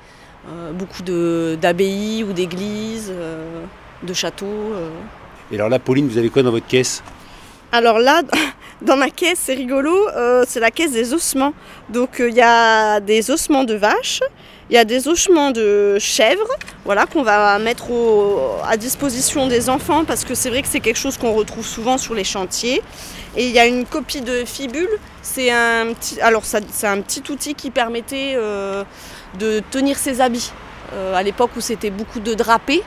euh, 0.50 0.72
beaucoup 0.74 1.02
de- 1.04 1.58
d'abbayes 1.60 2.24
ou 2.24 2.32
d'églises, 2.32 3.10
euh, 3.12 3.64
de 4.04 4.14
châteaux. 4.14 4.46
euh. 4.46 4.90
Et 5.52 5.56
alors 5.56 5.70
là, 5.70 5.80
Pauline, 5.80 6.08
vous 6.08 6.18
avez 6.18 6.30
quoi 6.30 6.44
dans 6.44 6.52
votre 6.52 6.68
caisse? 6.68 7.02
Alors 7.72 7.98
là, 8.00 8.22
dans 8.82 8.98
ma 8.98 9.10
caisse, 9.10 9.40
c'est 9.42 9.56
rigolo, 9.56 10.08
euh, 10.10 10.46
c'est 10.48 10.60
la 10.60 10.72
caisse 10.72 10.92
des 10.92 11.14
ossements. 11.14 11.54
Donc 11.90 12.20
euh, 12.20 12.30
il 12.30 12.36
y 12.36 12.42
a 12.42 13.00
des 13.00 13.32
ossements 13.32 13.64
de 13.64 13.74
vache, 13.76 14.22
il 14.70 14.76
y 14.76 14.78
a 14.78 14.86
des 14.86 15.08
ossements 15.08 15.52
de 15.52 15.98
chèvre, 16.00 16.48
voilà, 16.84 17.06
qu'on 17.06 17.24
va 17.24 17.58
mettre 17.60 17.86
à 18.66 18.76
disposition 18.76 19.48
des 19.48 19.70
enfants 19.70 20.04
parce 20.04 20.26
que 20.26 20.36
c'est 20.36 20.50
vrai 20.50 20.62
que 20.62 20.68
c'est 20.68 20.82
quelque 20.82 21.00
chose 21.00 21.18
qu'on 21.18 21.34
retrouve 21.34 21.66
souvent 21.66 21.98
sur 21.98 22.14
les 22.14 22.26
chantiers. 22.26 22.82
Et 23.36 23.46
il 23.46 23.52
y 23.52 23.60
a 23.60 23.66
une 23.66 23.86
copie 23.86 24.22
de 24.22 24.44
fibule, 24.46 24.90
c'est 25.22 25.52
un 25.52 25.94
petit, 25.94 26.20
alors 26.22 26.44
c'est 26.44 26.88
un 26.88 27.02
petit 27.02 27.24
outil 27.32 27.54
qui 27.54 27.70
permettait 27.70 28.34
euh, 28.36 28.84
de 29.40 29.62
tenir 29.72 29.98
ses 29.98 30.22
habits. 30.22 30.52
Euh, 30.94 31.14
à 31.14 31.22
l'époque 31.22 31.52
où 31.58 31.62
c'était 31.62 31.90
beaucoup 31.90 32.20
de 32.20 32.34
drapés, 32.34 32.82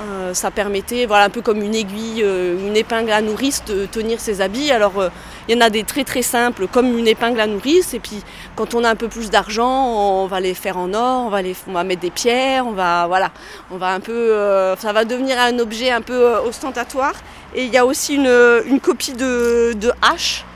euh, 0.00 0.32
ça 0.32 0.50
permettait, 0.50 1.04
voilà, 1.04 1.24
un 1.24 1.30
peu 1.30 1.42
comme 1.42 1.60
une 1.60 1.74
aiguille, 1.74 2.22
euh, 2.22 2.58
une 2.66 2.74
épingle 2.74 3.10
à 3.10 3.20
nourrice, 3.20 3.62
de 3.66 3.84
tenir 3.84 4.18
ses 4.18 4.40
habits. 4.40 4.70
Alors, 4.70 4.98
euh, 4.98 5.10
il 5.46 5.54
y 5.54 5.58
en 5.58 5.60
a 5.60 5.68
des 5.68 5.84
très 5.84 6.04
très 6.04 6.22
simples, 6.22 6.68
comme 6.68 6.96
une 6.96 7.06
épingle 7.06 7.38
à 7.38 7.46
nourrice. 7.46 7.92
Et 7.92 8.00
puis, 8.00 8.22
quand 8.56 8.74
on 8.74 8.82
a 8.82 8.88
un 8.88 8.96
peu 8.96 9.08
plus 9.08 9.28
d'argent, 9.28 10.22
on 10.22 10.26
va 10.26 10.40
les 10.40 10.54
faire 10.54 10.78
en 10.78 10.94
or, 10.94 11.26
on 11.26 11.28
va, 11.28 11.42
les, 11.42 11.54
on 11.66 11.72
va 11.72 11.84
mettre 11.84 12.00
des 12.00 12.10
pierres, 12.10 12.66
on 12.66 12.72
va, 12.72 13.06
voilà, 13.08 13.30
on 13.70 13.76
va 13.76 13.88
un 13.88 14.00
peu, 14.00 14.34
ça 14.78 14.92
va 14.94 15.04
devenir 15.04 15.38
un 15.38 15.58
objet 15.58 15.90
un 15.90 16.00
peu 16.00 16.36
ostentatoire. 16.38 17.14
Et 17.54 17.64
il 17.64 17.70
y 17.70 17.76
a 17.76 17.84
aussi 17.84 18.14
une, 18.14 18.62
une 18.64 18.80
copie 18.80 19.12
de, 19.12 19.74
de 19.74 19.92
hache. 20.00 20.46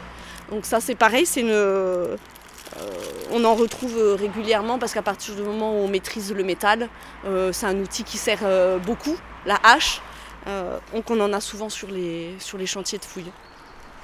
Donc 0.51 0.65
ça, 0.65 0.81
c'est 0.81 0.95
pareil, 0.95 1.27
c'est 1.27 1.41
une, 1.41 1.55
on 3.31 3.45
en 3.45 3.55
retrouve 3.55 4.17
régulièrement 4.19 4.79
parce 4.79 4.95
qu'à 4.95 5.03
partir 5.03 5.35
du 5.35 5.43
moment 5.43 5.73
où 5.73 5.85
on 5.85 5.89
maîtrise 5.89 6.33
le 6.33 6.45
métal, 6.45 6.89
c'est 7.53 7.67
un 7.67 7.79
outil 7.79 8.05
qui 8.05 8.17
sert 8.17 8.41
beaucoup, 8.87 9.17
la 9.47 9.59
hache. 9.63 10.01
Euh, 10.47 10.79
donc 10.93 11.11
on 11.11 11.21
en 11.21 11.33
a 11.33 11.41
souvent 11.41 11.69
sur 11.69 11.89
les, 11.89 12.35
sur 12.39 12.59
les 12.59 12.67
chantiers 12.67 12.99
de 12.99 13.05
fouilles. 13.05 13.33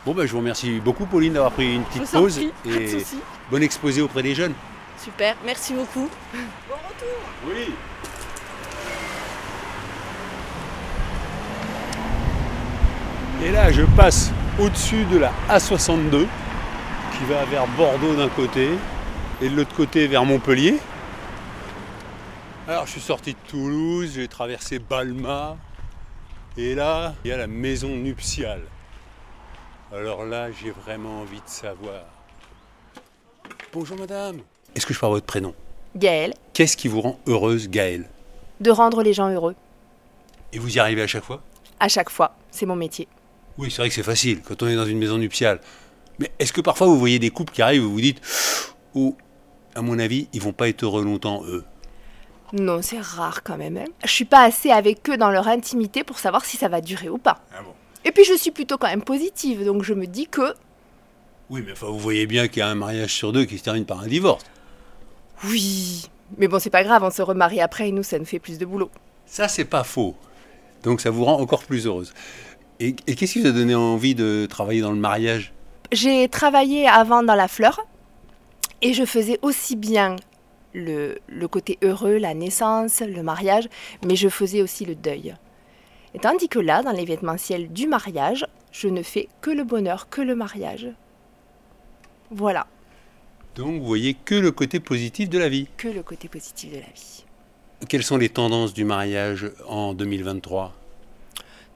Bon, 0.06 0.14
ben, 0.14 0.24
je 0.24 0.32
vous 0.32 0.38
remercie 0.38 0.80
beaucoup, 0.80 1.04
Pauline, 1.04 1.34
d'avoir 1.34 1.52
pris 1.52 1.74
une 1.74 1.84
petite 1.84 2.10
pause. 2.10 2.36
prie, 2.36 2.72
Et 2.72 3.04
bon 3.50 3.62
exposé 3.62 4.00
auprès 4.00 4.22
des 4.22 4.34
jeunes. 4.34 4.54
Super, 5.02 5.36
merci 5.44 5.74
beaucoup. 5.74 6.08
Oui. 7.46 7.74
Et 13.42 13.50
là, 13.50 13.70
je 13.72 13.82
passe 13.96 14.30
au-dessus 14.58 15.04
de 15.04 15.18
la 15.18 15.32
A62 15.50 16.26
qui 17.12 17.24
va 17.28 17.44
vers 17.46 17.66
Bordeaux 17.68 18.14
d'un 18.14 18.28
côté 18.28 18.68
et 19.42 19.48
de 19.48 19.56
l'autre 19.56 19.74
côté 19.74 20.06
vers 20.06 20.24
Montpellier. 20.24 20.78
Alors, 22.70 22.86
je 22.86 22.92
suis 22.92 23.00
sorti 23.00 23.32
de 23.32 23.38
Toulouse, 23.48 24.12
j'ai 24.14 24.28
traversé 24.28 24.78
Balma 24.78 25.56
et 26.56 26.76
là, 26.76 27.16
il 27.24 27.30
y 27.30 27.32
a 27.32 27.36
la 27.36 27.48
maison 27.48 27.88
nuptiale. 27.88 28.62
Alors 29.92 30.24
là, 30.24 30.52
j'ai 30.52 30.70
vraiment 30.70 31.22
envie 31.22 31.40
de 31.40 31.48
savoir. 31.48 32.04
Bonjour 33.72 33.98
madame. 33.98 34.42
Est-ce 34.76 34.86
que 34.86 34.94
je 34.94 35.00
parle 35.00 35.14
votre 35.14 35.26
prénom? 35.26 35.52
Gaëlle, 35.96 36.32
Qu'est-ce 36.52 36.76
qui 36.76 36.86
vous 36.86 37.00
rend 37.00 37.18
heureuse, 37.26 37.68
Gaëlle? 37.68 38.08
De 38.60 38.70
rendre 38.70 39.02
les 39.02 39.14
gens 39.14 39.30
heureux. 39.30 39.56
Et 40.52 40.60
vous 40.60 40.76
y 40.76 40.78
arrivez 40.78 41.02
à 41.02 41.08
chaque 41.08 41.24
fois? 41.24 41.42
À 41.80 41.88
chaque 41.88 42.08
fois, 42.08 42.36
c'est 42.52 42.66
mon 42.66 42.76
métier. 42.76 43.08
Oui, 43.58 43.72
c'est 43.72 43.78
vrai 43.82 43.88
que 43.88 43.96
c'est 43.96 44.04
facile 44.04 44.42
quand 44.42 44.62
on 44.62 44.68
est 44.68 44.76
dans 44.76 44.86
une 44.86 44.98
maison 44.98 45.18
nuptiale. 45.18 45.60
Mais 46.20 46.30
est-ce 46.38 46.52
que 46.52 46.60
parfois 46.60 46.86
vous 46.86 47.00
voyez 47.00 47.18
des 47.18 47.30
couples 47.30 47.52
qui 47.52 47.62
arrivent 47.62 47.82
et 47.82 47.84
vous 47.84 47.94
vous 47.94 48.00
dites 48.00 48.20
Oh, 48.94 49.16
à 49.74 49.82
mon 49.82 49.98
avis, 49.98 50.28
ils 50.32 50.40
vont 50.40 50.52
pas 50.52 50.68
être 50.68 50.84
heureux 50.84 51.02
longtemps, 51.02 51.42
eux? 51.46 51.64
Non, 52.52 52.82
c'est 52.82 53.00
rare 53.00 53.42
quand 53.42 53.56
même. 53.56 53.76
hein. 53.76 53.84
Je 54.04 54.10
suis 54.10 54.24
pas 54.24 54.42
assez 54.42 54.70
avec 54.70 55.08
eux 55.08 55.16
dans 55.16 55.30
leur 55.30 55.46
intimité 55.48 56.02
pour 56.04 56.18
savoir 56.18 56.44
si 56.44 56.56
ça 56.56 56.68
va 56.68 56.80
durer 56.80 57.08
ou 57.08 57.18
pas. 57.18 57.38
Ah 57.56 57.62
bon 57.62 57.72
Et 58.04 58.10
puis 58.12 58.24
je 58.24 58.34
suis 58.34 58.50
plutôt 58.50 58.76
quand 58.78 58.88
même 58.88 59.02
positive, 59.02 59.64
donc 59.64 59.82
je 59.84 59.94
me 59.94 60.06
dis 60.06 60.26
que 60.26 60.54
Oui, 61.48 61.62
mais 61.64 61.72
enfin, 61.72 61.86
vous 61.86 61.98
voyez 61.98 62.26
bien 62.26 62.48
qu'il 62.48 62.58
y 62.58 62.62
a 62.62 62.68
un 62.68 62.74
mariage 62.74 63.14
sur 63.14 63.32
deux 63.32 63.44
qui 63.44 63.58
se 63.58 63.62
termine 63.64 63.84
par 63.84 64.00
un 64.00 64.06
divorce. 64.06 64.44
oui. 65.44 66.06
Mais 66.38 66.46
bon, 66.46 66.60
c'est 66.60 66.70
pas 66.70 66.84
grave, 66.84 67.02
on 67.02 67.10
se 67.10 67.22
remarie 67.22 67.60
après 67.60 67.88
et 67.88 67.92
nous, 67.92 68.04
ça 68.04 68.16
nous 68.16 68.24
fait 68.24 68.38
plus 68.38 68.56
de 68.56 68.64
boulot. 68.64 68.88
Ça, 69.26 69.48
c'est 69.48 69.64
pas 69.64 69.82
faux. 69.82 70.14
Donc 70.84 71.00
ça 71.00 71.10
vous 71.10 71.24
rend 71.24 71.40
encore 71.40 71.64
plus 71.64 71.86
heureuse. 71.86 72.14
Et, 72.78 72.94
et 73.08 73.16
qu'est-ce 73.16 73.32
qui 73.32 73.40
vous 73.40 73.48
a 73.48 73.50
donné 73.52 73.74
envie 73.74 74.14
de 74.14 74.46
travailler 74.48 74.80
dans 74.80 74.92
le 74.92 74.96
mariage? 74.96 75.52
J'ai 75.90 76.28
travaillé 76.28 76.86
avant 76.86 77.24
dans 77.24 77.34
la 77.34 77.48
fleur 77.48 77.80
et 78.80 78.92
je 78.94 79.04
faisais 79.04 79.40
aussi 79.42 79.74
bien 79.74 80.14
le, 80.74 81.18
le 81.28 81.48
côté 81.48 81.78
heureux, 81.82 82.16
la 82.18 82.34
naissance, 82.34 83.00
le 83.00 83.22
mariage, 83.22 83.68
mais 84.06 84.16
je 84.16 84.28
faisais 84.28 84.62
aussi 84.62 84.84
le 84.84 84.94
deuil. 84.94 85.34
Et 86.14 86.18
tandis 86.18 86.48
que 86.48 86.58
là, 86.58 86.82
dans 86.82 86.92
l'événementiel 86.92 87.72
du 87.72 87.86
mariage, 87.86 88.46
je 88.72 88.88
ne 88.88 89.02
fais 89.02 89.28
que 89.40 89.50
le 89.50 89.64
bonheur, 89.64 90.08
que 90.08 90.20
le 90.20 90.34
mariage. 90.34 90.88
Voilà, 92.30 92.66
Donc 93.56 93.80
vous 93.80 93.86
voyez 93.86 94.14
que 94.14 94.34
le 94.36 94.52
côté 94.52 94.78
positif 94.80 95.28
de 95.28 95.38
la 95.38 95.48
vie. 95.48 95.66
que 95.76 95.88
le 95.88 96.02
côté 96.02 96.28
positif 96.28 96.70
de 96.70 96.76
la 96.76 96.86
vie. 96.94 97.24
Quelles 97.88 98.02
sont 98.04 98.16
les 98.18 98.28
tendances 98.28 98.74
du 98.74 98.84
mariage 98.84 99.50
en 99.66 99.94
2023 99.94 100.74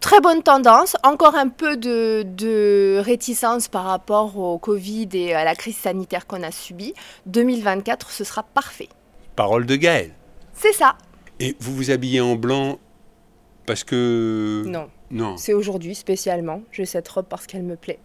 Très 0.04 0.20
bonne 0.20 0.42
tendance, 0.42 0.99
encore 1.02 1.34
un 1.34 1.49
peu 1.49 1.78
de, 1.78 2.25
de 2.26 3.00
réticence 3.02 3.68
par 3.68 3.84
rapport 3.84 4.37
au 4.37 4.58
Covid 4.58 5.08
et 5.14 5.32
à 5.32 5.44
la 5.44 5.54
crise 5.54 5.78
sanitaire 5.78 6.26
qu'on 6.26 6.42
a 6.42 6.50
subie. 6.50 6.92
2024, 7.25 8.11
ce 8.11 8.23
sera 8.23 8.42
parfait. 8.42 8.90
Parole 9.34 9.64
de 9.64 9.76
Gaël. 9.76 10.12
C'est 10.52 10.75
ça. 10.75 10.99
Et 11.40 11.56
vous 11.58 11.75
vous 11.75 11.90
habillez 11.90 12.20
en 12.20 12.37
blanc 12.37 12.78
parce 13.64 13.82
que... 13.82 14.62
Non, 14.66 14.90
Non. 15.11 15.38
c'est 15.38 15.54
aujourd'hui 15.54 15.94
spécialement. 15.94 16.61
J'ai 16.70 16.84
cette 16.84 17.08
robe 17.08 17.25
parce 17.26 17.46
qu'elle 17.46 17.62
me 17.62 17.76
plaît. 17.76 17.99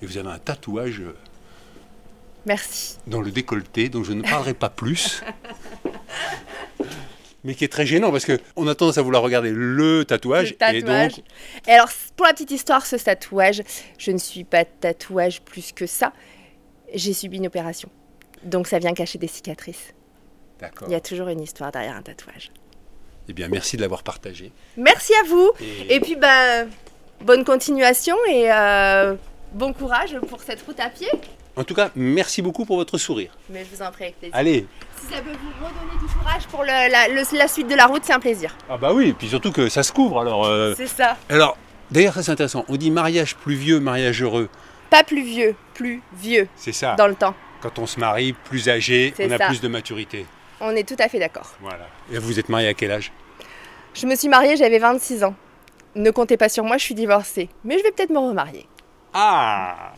Et 0.00 0.06
vous 0.06 0.18
avez 0.18 0.28
un 0.30 0.38
tatouage 0.38 1.00
euh, 1.00 1.16
Merci. 2.46 2.96
dans 3.08 3.20
le 3.20 3.32
décolleté 3.32 3.88
dont 3.88 4.04
je 4.04 4.12
ne 4.12 4.22
parlerai 4.22 4.54
pas 4.54 4.70
plus. 4.70 5.24
Mais 7.44 7.54
qui 7.54 7.64
est 7.64 7.68
très 7.68 7.86
gênant 7.86 8.10
parce 8.10 8.26
qu'on 8.26 8.66
a 8.66 8.74
tendance 8.74 8.98
à 8.98 9.02
vouloir 9.02 9.22
regarder 9.22 9.50
le 9.52 10.04
tatouage. 10.04 10.50
Le 10.50 10.56
tatouage. 10.56 11.12
Et 11.12 11.16
donc, 11.16 11.24
Et 11.68 11.72
alors, 11.72 11.88
pour 12.16 12.26
la 12.26 12.32
petite 12.32 12.50
histoire, 12.50 12.84
ce 12.84 12.96
tatouage, 12.96 13.62
je 13.96 14.10
ne 14.10 14.18
suis 14.18 14.44
pas 14.44 14.64
tatouage 14.64 15.40
plus 15.42 15.72
que 15.72 15.86
ça. 15.86 16.12
J'ai 16.94 17.12
subi 17.12 17.36
une 17.36 17.46
opération. 17.46 17.88
Donc 18.42 18.66
ça 18.66 18.78
vient 18.78 18.92
cacher 18.92 19.18
des 19.18 19.28
cicatrices. 19.28 19.94
d'accord. 20.60 20.88
Il 20.88 20.92
y 20.92 20.96
a 20.96 21.00
toujours 21.00 21.28
une 21.28 21.40
histoire 21.40 21.70
derrière 21.70 21.96
un 21.96 22.02
tatouage. 22.02 22.50
Eh 23.28 23.32
bien, 23.34 23.48
merci 23.48 23.76
de 23.76 23.82
l'avoir 23.82 24.02
partagé. 24.02 24.52
Merci 24.76 25.12
à 25.22 25.28
vous. 25.28 25.52
Et, 25.60 25.96
Et 25.96 26.00
puis, 26.00 26.16
ben, 26.16 26.68
bonne 27.20 27.44
continuation 27.44 28.16
et 28.30 28.50
euh, 28.50 29.14
bon 29.52 29.72
courage 29.72 30.18
pour 30.28 30.40
cette 30.42 30.62
route 30.62 30.80
à 30.80 30.88
pied. 30.88 31.08
En 31.58 31.64
tout 31.64 31.74
cas, 31.74 31.90
merci 31.96 32.42
beaucoup 32.42 32.64
pour 32.64 32.76
votre 32.76 32.98
sourire. 32.98 33.30
Mais 33.50 33.64
je 33.64 33.76
vous 33.76 33.82
en 33.82 33.90
prie 33.90 34.04
avec 34.04 34.18
plaisir. 34.18 34.36
Allez. 34.36 34.66
Si 34.96 35.12
ça 35.14 35.20
peut 35.20 35.30
vous 35.30 35.64
redonner 35.66 35.98
du 36.00 36.14
courage 36.14 36.46
pour 36.48 36.62
le- 36.62 36.90
la, 36.90 37.08
le- 37.08 37.36
la 37.38 37.48
suite 37.48 37.68
de 37.68 37.74
la 37.74 37.86
route, 37.86 38.02
c'est 38.04 38.12
un 38.12 38.20
plaisir. 38.20 38.56
Ah 38.68 38.76
bah 38.76 38.92
oui, 38.92 39.08
et 39.08 39.12
puis 39.12 39.28
surtout 39.28 39.52
que 39.52 39.68
ça 39.68 39.82
se 39.82 39.92
couvre. 39.92 40.20
Alors, 40.20 40.46
euh, 40.46 40.74
C'est 40.76 40.86
ça. 40.86 41.16
alors 41.28 41.56
d'ailleurs, 41.90 42.14
ça 42.14 42.22
c'est 42.22 42.32
intéressant. 42.32 42.64
On 42.68 42.76
dit 42.76 42.90
mariage 42.90 43.36
plus 43.36 43.54
vieux, 43.54 43.80
mariage 43.80 44.22
heureux. 44.22 44.48
Pas 44.90 45.04
plus 45.04 45.22
vieux, 45.22 45.54
plus 45.74 46.02
vieux 46.14 46.48
C'est 46.56 46.72
ça. 46.72 46.94
dans 46.96 47.06
le 47.08 47.14
temps. 47.14 47.34
Quand 47.60 47.78
on 47.78 47.86
se 47.86 47.98
marie, 48.00 48.32
plus 48.32 48.68
âgé, 48.68 49.12
on 49.20 49.30
a 49.30 49.38
ça. 49.38 49.46
plus 49.48 49.60
de 49.60 49.68
maturité. 49.68 50.26
On 50.60 50.70
est 50.70 50.86
tout 50.88 50.96
à 50.98 51.08
fait 51.08 51.18
d'accord. 51.18 51.54
Voilà. 51.60 51.86
Et 52.12 52.18
vous 52.18 52.38
êtes 52.38 52.48
marié 52.48 52.68
à 52.68 52.74
quel 52.74 52.90
âge? 52.92 53.12
Je 53.94 54.06
me 54.06 54.14
suis 54.16 54.28
mariée, 54.28 54.56
j'avais 54.56 54.78
26 54.78 55.24
ans. 55.24 55.34
Ne 55.94 56.10
comptez 56.10 56.36
pas 56.36 56.48
sur 56.48 56.62
moi, 56.64 56.76
je 56.78 56.84
suis 56.84 56.94
divorcée. 56.94 57.48
Mais 57.64 57.78
je 57.78 57.82
vais 57.82 57.90
peut-être 57.90 58.10
me 58.10 58.18
remarier. 58.18 58.66
Ah 59.12 59.92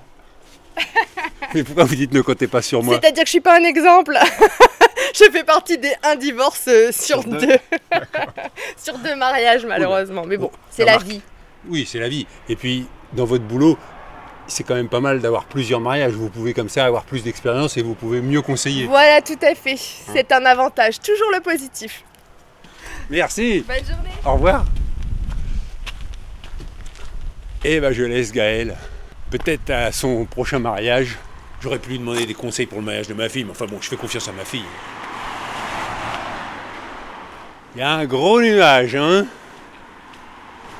Mais 1.55 1.65
pourquoi 1.65 1.85
vous 1.85 1.95
dites 1.95 2.13
ne 2.13 2.21
comptez 2.21 2.47
pas 2.47 2.63
sur 2.63 2.83
moi 2.83 2.99
C'est-à-dire 3.01 3.23
que 3.23 3.29
je 3.29 3.33
suis 3.33 3.41
pas 3.41 3.59
un 3.59 3.65
exemple. 3.65 4.17
je 5.15 5.25
fais 5.31 5.45
partie 5.45 5.79
des 5.79 5.93
un 6.03 6.17
divorce 6.17 6.67
euh, 6.69 6.93
sur, 6.93 7.23
Sur 7.23 7.25
deux. 7.25 7.39
deux. 7.39 7.59
sur 8.77 8.99
deux 8.99 9.17
mariages, 9.17 9.65
malheureusement. 9.67 10.25
Mais 10.27 10.37
bon, 10.37 10.51
c'est 10.71 10.85
la 10.85 10.99
vie. 10.99 11.21
Oui, 11.69 11.87
c'est 11.91 11.99
la 11.99 12.09
vie. 12.09 12.27
Et 12.49 12.57
puis, 12.57 12.87
dans 13.13 13.25
votre 13.25 13.45
boulot, 13.45 13.77
c'est 14.47 14.65
quand 14.65 14.75
même 14.75 14.89
pas 14.89 15.01
mal 15.01 15.21
d'avoir 15.21 15.45
plusieurs 15.45 15.81
mariages. 15.81 16.13
Vous 16.13 16.29
pouvez 16.29 16.55
comme 16.55 16.69
ça 16.69 16.85
avoir 16.85 17.05
plus 17.05 17.23
d'expérience 17.23 17.77
et 17.77 17.83
vous 17.83 17.95
pouvez 17.95 18.21
mieux 18.21 18.43
conseiller. 18.43 18.87
Voilà, 18.87 19.21
tout 19.23 19.39
à 19.43 19.55
fait. 19.55 19.77
C'est 19.77 20.33
un 20.33 20.45
avantage. 20.45 21.01
Toujours 21.01 21.31
le 21.33 21.41
positif. 21.41 22.05
Merci. 23.09 23.65
Bonne 23.67 23.77
journée. 23.79 24.11
Au 24.25 24.35
revoir. 24.35 24.65
Et 27.65 27.79
ben 27.81 27.93
je 27.93 28.05
laisse 28.05 28.33
Gaël. 28.33 28.77
Peut-être 29.31 29.71
à 29.71 29.93
son 29.93 30.25
prochain 30.25 30.59
mariage. 30.59 31.19
J'aurais 31.61 31.79
pu 31.79 31.91
lui 31.91 31.99
demander 31.99 32.27
des 32.27 32.35
conseils 32.35 32.67
pour 32.67 32.79
le 32.79 32.85
mariage 32.85 33.07
de 33.07 33.15
ma 33.15 33.29
fille, 33.29 33.45
mais 33.45 33.51
enfin 33.51 33.67
bon, 33.67 33.79
je 33.81 33.89
fais 33.89 33.97
confiance 33.97 34.29
à 34.29 34.33
ma 34.33 34.45
fille. 34.45 34.65
Il 37.75 37.81
y 37.81 37.83
a 37.83 37.93
un 37.93 38.05
gros 38.07 38.41
nuage, 38.41 38.97
hein 38.97 39.27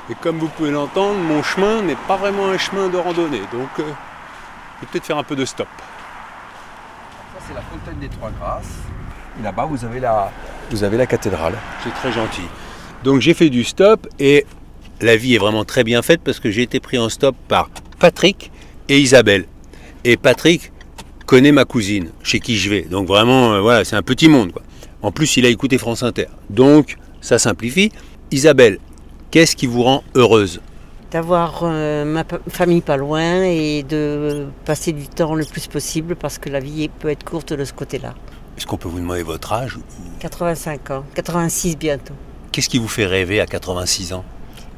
Et 0.09 0.15
comme 0.15 0.39
vous 0.39 0.49
pouvez 0.49 0.71
l'entendre, 0.71 1.17
mon 1.19 1.41
chemin 1.43 1.81
n'est 1.81 1.95
pas 1.95 2.17
vraiment 2.17 2.49
un 2.49 2.57
chemin 2.57 2.89
de 2.89 2.97
randonnée, 2.97 3.41
donc 3.53 3.69
euh, 3.79 3.83
je 3.83 4.81
vais 4.81 4.91
peut-être 4.91 5.05
faire 5.05 5.17
un 5.17 5.23
peu 5.23 5.35
de 5.35 5.45
stop. 5.45 5.67
Ça, 7.33 7.39
c'est 7.47 7.53
la 7.53 7.61
fontaine 7.61 7.99
des 7.99 8.09
Trois 8.09 8.31
Grâces. 8.31 8.65
Et 9.39 9.43
là-bas, 9.43 9.65
vous 9.65 9.85
avez 9.85 10.01
la, 10.01 10.29
vous 10.69 10.83
avez 10.83 10.97
la 10.97 11.05
cathédrale. 11.05 11.55
C'est 11.83 11.93
très 11.93 12.11
gentil. 12.11 12.47
Donc 13.03 13.21
j'ai 13.21 13.33
fait 13.33 13.49
du 13.49 13.63
stop 13.63 14.07
et 14.19 14.45
la 14.99 15.15
vie 15.15 15.35
est 15.35 15.39
vraiment 15.39 15.63
très 15.63 15.83
bien 15.83 16.01
faite 16.01 16.21
parce 16.23 16.39
que 16.39 16.51
j'ai 16.51 16.63
été 16.63 16.79
pris 16.79 16.97
en 16.97 17.09
stop 17.09 17.35
par 17.47 17.69
Patrick 18.05 18.51
et 18.89 18.99
Isabelle. 18.99 19.45
Et 20.03 20.17
Patrick 20.17 20.71
connaît 21.27 21.51
ma 21.51 21.65
cousine, 21.65 22.09
chez 22.23 22.39
qui 22.39 22.57
je 22.57 22.67
vais. 22.71 22.81
Donc 22.81 23.07
vraiment, 23.07 23.53
euh, 23.53 23.61
voilà, 23.61 23.85
c'est 23.85 23.95
un 23.95 24.01
petit 24.01 24.27
monde. 24.27 24.51
Quoi. 24.51 24.63
En 25.03 25.11
plus, 25.11 25.37
il 25.37 25.45
a 25.45 25.49
écouté 25.49 25.77
France 25.77 26.01
Inter. 26.01 26.25
Donc, 26.49 26.97
ça 27.21 27.37
simplifie. 27.37 27.91
Isabelle, 28.31 28.79
qu'est-ce 29.29 29.55
qui 29.55 29.67
vous 29.67 29.83
rend 29.83 30.03
heureuse? 30.15 30.61
D'avoir 31.11 31.59
euh, 31.63 32.03
ma 32.05 32.23
famille 32.49 32.81
pas 32.81 32.97
loin 32.97 33.43
et 33.43 33.83
de 33.83 34.47
passer 34.65 34.93
du 34.93 35.07
temps 35.07 35.35
le 35.35 35.45
plus 35.45 35.67
possible 35.67 36.15
parce 36.15 36.39
que 36.39 36.49
la 36.49 36.59
vie 36.59 36.89
peut 36.89 37.09
être 37.09 37.23
courte 37.23 37.53
de 37.53 37.63
ce 37.65 37.73
côté-là. 37.73 38.15
Est-ce 38.57 38.65
qu'on 38.65 38.77
peut 38.77 38.89
vous 38.89 38.99
demander 38.99 39.21
votre 39.23 39.53
âge 39.53 39.77
85 40.21 40.89
ans, 40.91 41.03
86 41.13 41.77
bientôt. 41.77 42.13
Qu'est-ce 42.51 42.67
qui 42.69 42.79
vous 42.79 42.87
fait 42.87 43.05
rêver 43.05 43.39
à 43.39 43.45
86 43.45 44.13
ans? 44.13 44.23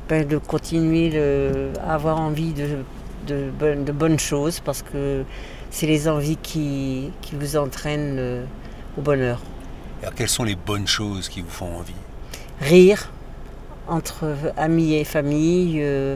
Ben, 0.10 0.28
de 0.28 0.38
continuer 0.38 1.10
le- 1.10 1.72
à 1.88 1.94
avoir 1.94 2.20
envie 2.20 2.52
de, 2.52 2.68
de, 3.28 3.50
bonnes- 3.58 3.86
de 3.86 3.92
bonnes 3.92 4.20
choses 4.20 4.60
parce 4.60 4.82
que 4.82 5.24
c'est 5.72 5.88
les 5.88 6.08
envies 6.08 6.38
qui, 6.38 7.12
qui 7.22 7.36
vous 7.36 7.58
entraînent 7.58 8.18
euh, 8.20 8.44
au 8.98 9.02
bonheur. 9.02 9.40
Alors, 10.02 10.14
quelles 10.16 10.30
sont 10.30 10.44
les 10.44 10.56
bonnes 10.56 10.88
choses 10.88 11.30
qui 11.30 11.42
vous 11.42 11.50
font 11.50 11.78
envie? 11.78 11.94
Rire 12.62 13.10
entre 13.88 14.36
amis 14.58 14.94
et 14.96 15.04
famille, 15.04 15.80
euh, 15.82 16.16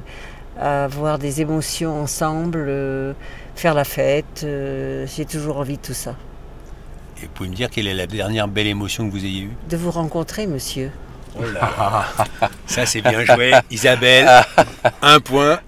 avoir 0.60 1.20
des 1.20 1.42
émotions 1.42 2.02
ensemble, 2.02 2.66
euh, 2.68 3.14
faire 3.56 3.74
la 3.74 3.84
fête. 3.84 4.42
euh, 4.44 5.06
J'ai 5.08 5.26
toujours 5.26 5.58
envie 5.58 5.78
de 5.78 5.82
tout 5.82 5.94
ça. 5.94 6.16
Et 7.18 7.22
vous 7.26 7.32
pouvez 7.34 7.50
me 7.50 7.56
dire 7.56 7.70
quelle 7.70 7.88
est 7.88 7.94
la 7.94 8.08
dernière 8.08 8.48
belle 8.48 8.68
émotion 8.68 9.08
que 9.08 9.12
vous 9.12 9.26
ayez 9.26 9.42
eue? 9.42 9.52
De 9.70 9.76
vous 9.78 9.92
rencontrer, 9.92 10.46
monsieur. 10.48 10.92
Oh 11.40 11.44
là 11.54 12.06
Ça 12.68 12.86
c'est 12.86 13.02
bien 13.02 13.24
joué. 13.26 13.54
Isabelle, 13.72 14.30
un 15.02 15.20
point. 15.20 15.60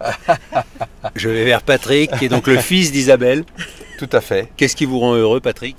Je 1.15 1.29
vais 1.29 1.45
vers 1.45 1.61
Patrick, 1.61 2.11
qui 2.17 2.25
est 2.25 2.29
donc 2.29 2.47
le 2.47 2.57
fils 2.69 2.91
d'Isabelle. 2.91 3.43
Tout 3.97 4.09
à 4.11 4.21
fait. 4.21 4.49
Qu'est-ce 4.57 4.75
qui 4.75 4.85
vous 4.85 4.99
rend 4.99 5.13
heureux, 5.15 5.39
Patrick? 5.39 5.75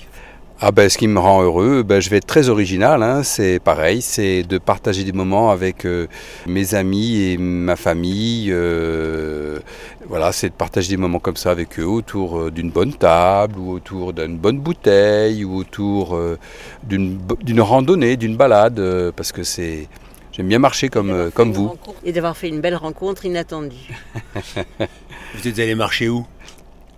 Ah 0.62 0.72
ben, 0.72 0.90
ce 0.90 0.99
qui 0.99 1.08
me 1.08 1.18
rend 1.18 1.42
heureux, 1.42 1.82
ben, 1.82 2.00
je 2.00 2.10
vais 2.10 2.18
être 2.18 2.26
très 2.26 2.50
original. 2.50 3.02
hein. 3.02 3.22
C'est 3.22 3.58
pareil, 3.60 4.02
c'est 4.02 4.42
de 4.42 4.58
partager 4.58 5.04
des 5.04 5.12
moments 5.12 5.50
avec 5.50 5.87
euh, 5.87 6.06
mes 6.46 6.75
amis 6.75 7.16
et 7.22 7.38
ma 7.38 7.76
famille. 7.76 8.49
euh, 8.50 9.58
voilà, 10.06 10.32
c'est 10.32 10.50
de 10.50 10.54
partager 10.54 10.90
des 10.90 10.96
moments 10.99 11.18
comme 11.18 11.37
ça 11.37 11.50
avec 11.50 11.78
eux 11.80 11.87
autour 11.87 12.38
euh, 12.38 12.50
d'une 12.50 12.70
bonne 12.70 12.92
table 12.92 13.58
ou 13.58 13.72
autour 13.72 14.12
d'une 14.12 14.37
bonne 14.37 14.58
bouteille 14.58 15.44
ou 15.46 15.56
autour 15.56 16.14
euh, 16.14 16.37
d'une 16.82 17.60
randonnée, 17.62 18.18
d'une 18.18 18.37
balade, 18.37 18.82
parce 19.16 19.32
que 19.32 19.44
c'est 19.44 19.88
j'aime 20.32 20.49
bien 20.49 20.58
marcher 20.58 20.88
comme 20.88 21.10
euh, 21.10 21.30
comme 21.30 21.52
vous. 21.52 21.75
Et 22.04 22.12
d'avoir 22.12 22.37
fait 22.37 22.49
une 22.49 22.60
belle 22.60 22.76
rencontre 22.76 23.25
inattendue. 23.25 23.90
Vous 25.34 25.46
êtes 25.46 25.58
allé 25.58 25.75
marcher 25.75 26.08
où? 26.08 26.26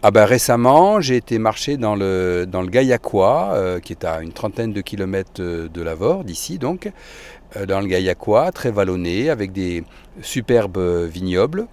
Ah 0.04 0.10
ben 0.10 0.24
récemment, 0.24 1.00
j'ai 1.00 1.14
été 1.14 1.38
marcher 1.38 1.76
dans 1.76 1.94
le, 1.94 2.44
dans 2.44 2.62
le 2.62 2.66
Gaillacois, 2.66 3.50
euh, 3.52 3.78
qui 3.78 3.92
est 3.92 4.04
à 4.04 4.20
une 4.20 4.32
trentaine 4.32 4.72
de 4.72 4.80
kilomètres 4.80 5.40
euh, 5.40 5.68
de 5.68 5.80
Lavore, 5.80 6.24
d'ici 6.24 6.58
donc, 6.58 6.90
euh, 7.56 7.66
dans 7.66 7.78
le 7.78 7.86
Gaillacois, 7.86 8.50
très 8.50 8.72
vallonné, 8.72 9.30
avec 9.30 9.52
des 9.52 9.84
superbes 10.20 11.06
vignobles. 11.06 11.68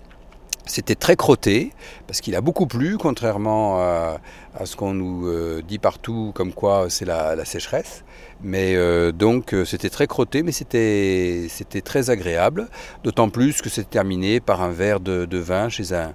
C'était 0.69 0.93
très 0.93 1.15
crotté, 1.15 1.73
parce 2.05 2.21
qu'il 2.21 2.35
a 2.35 2.41
beaucoup 2.41 2.67
plu, 2.67 2.99
contrairement 2.99 3.79
à, 3.79 4.19
ce 4.65 4.75
qu'on 4.75 4.93
nous 4.93 5.25
euh, 5.25 5.63
dit 5.67 5.79
partout, 5.79 6.31
comme 6.35 6.53
quoi 6.53 6.91
c'est 6.91 7.05
la, 7.05 7.43
sécheresse. 7.43 8.03
Mais 8.43 8.75
euh, 8.75 9.11
donc 9.11 9.55
euh, 9.55 9.65
c'était 9.65 9.89
très 9.89 10.05
crotté, 10.05 10.43
mais 10.43 10.51
c'était 10.51 11.49
très 11.83 12.11
agréable, 12.11 12.67
d'autant 13.03 13.29
plus 13.29 13.63
que 13.63 13.69
c'était 13.69 13.89
terminé 13.89 14.39
par 14.39 14.61
un 14.61 14.69
verre 14.69 14.99
de, 14.99 15.37
vin 15.39 15.69
chez 15.69 15.91
un, 15.95 16.13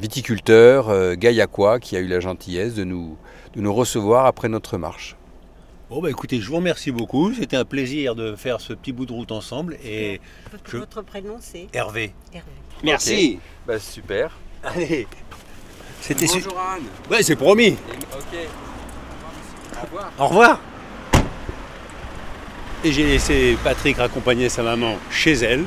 viticulteur 0.00 0.88
euh, 0.88 1.14
gaillacois 1.14 1.78
qui 1.78 1.96
a 1.96 2.00
eu 2.00 2.08
la 2.08 2.18
gentillesse 2.18 2.74
de 2.74 2.82
nous 2.82 3.16
recevoir 3.72 4.26
après 4.26 4.48
notre 4.48 4.78
marche. 4.78 5.16
Bon 5.92 6.00
bah 6.00 6.08
écoutez, 6.08 6.40
je 6.40 6.48
vous 6.48 6.56
remercie 6.56 6.90
beaucoup. 6.90 7.34
C'était 7.34 7.58
un 7.58 7.66
plaisir 7.66 8.14
de 8.14 8.34
faire 8.34 8.62
ce 8.62 8.72
petit 8.72 8.92
bout 8.92 9.04
de 9.04 9.12
route 9.12 9.30
ensemble. 9.30 9.76
Et 9.84 10.22
Je- 10.66 10.78
Votre 10.78 11.02
prénom, 11.02 11.36
c'est 11.38 11.66
Hervé. 11.74 12.14
Hervé. 12.32 12.46
Merci. 12.82 13.38
Bah, 13.66 13.78
super. 13.78 14.30
Allez. 14.64 15.06
C'était 16.00 16.26
su- 16.26 16.38
Anne. 16.38 16.84
Ouais, 17.10 17.22
c'est 17.22 17.36
promis. 17.36 17.76
Ok. 18.14 18.38
Au 19.76 19.82
revoir. 19.84 20.12
Au 20.18 20.26
revoir. 20.28 20.60
Et 22.84 22.90
j'ai 22.90 23.04
laissé 23.04 23.58
Patrick 23.62 23.98
raccompagner 23.98 24.48
sa 24.48 24.62
maman 24.62 24.96
chez 25.10 25.32
elle. 25.34 25.62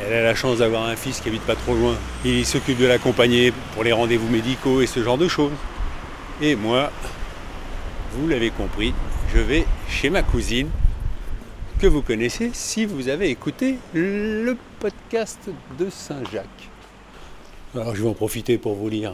Elle 0.00 0.12
a 0.12 0.22
la 0.22 0.36
chance 0.36 0.58
d'avoir 0.58 0.84
un 0.84 0.94
fils 0.94 1.18
qui 1.20 1.28
habite 1.28 1.42
pas 1.42 1.56
trop 1.56 1.74
loin. 1.74 1.96
Il 2.24 2.46
s'occupe 2.46 2.78
de 2.78 2.86
l'accompagner 2.86 3.52
pour 3.74 3.82
les 3.82 3.92
rendez-vous 3.92 4.28
médicaux 4.28 4.80
et 4.80 4.86
ce 4.86 5.02
genre 5.02 5.18
de 5.18 5.26
choses. 5.26 5.50
Et 6.40 6.54
moi, 6.54 6.92
vous 8.12 8.28
l'avez 8.28 8.50
compris, 8.50 8.94
je 9.32 9.38
vais 9.38 9.64
chez 9.88 10.10
ma 10.10 10.22
cousine 10.22 10.68
que 11.78 11.86
vous 11.86 12.02
connaissez 12.02 12.50
si 12.52 12.84
vous 12.84 13.08
avez 13.08 13.28
écouté 13.30 13.76
le 13.92 14.56
podcast 14.80 15.50
de 15.78 15.90
Saint-Jacques. 15.90 16.68
Alors 17.74 17.94
je 17.94 18.02
vais 18.02 18.08
en 18.08 18.14
profiter 18.14 18.58
pour 18.58 18.74
vous 18.74 18.88
lire 18.88 19.12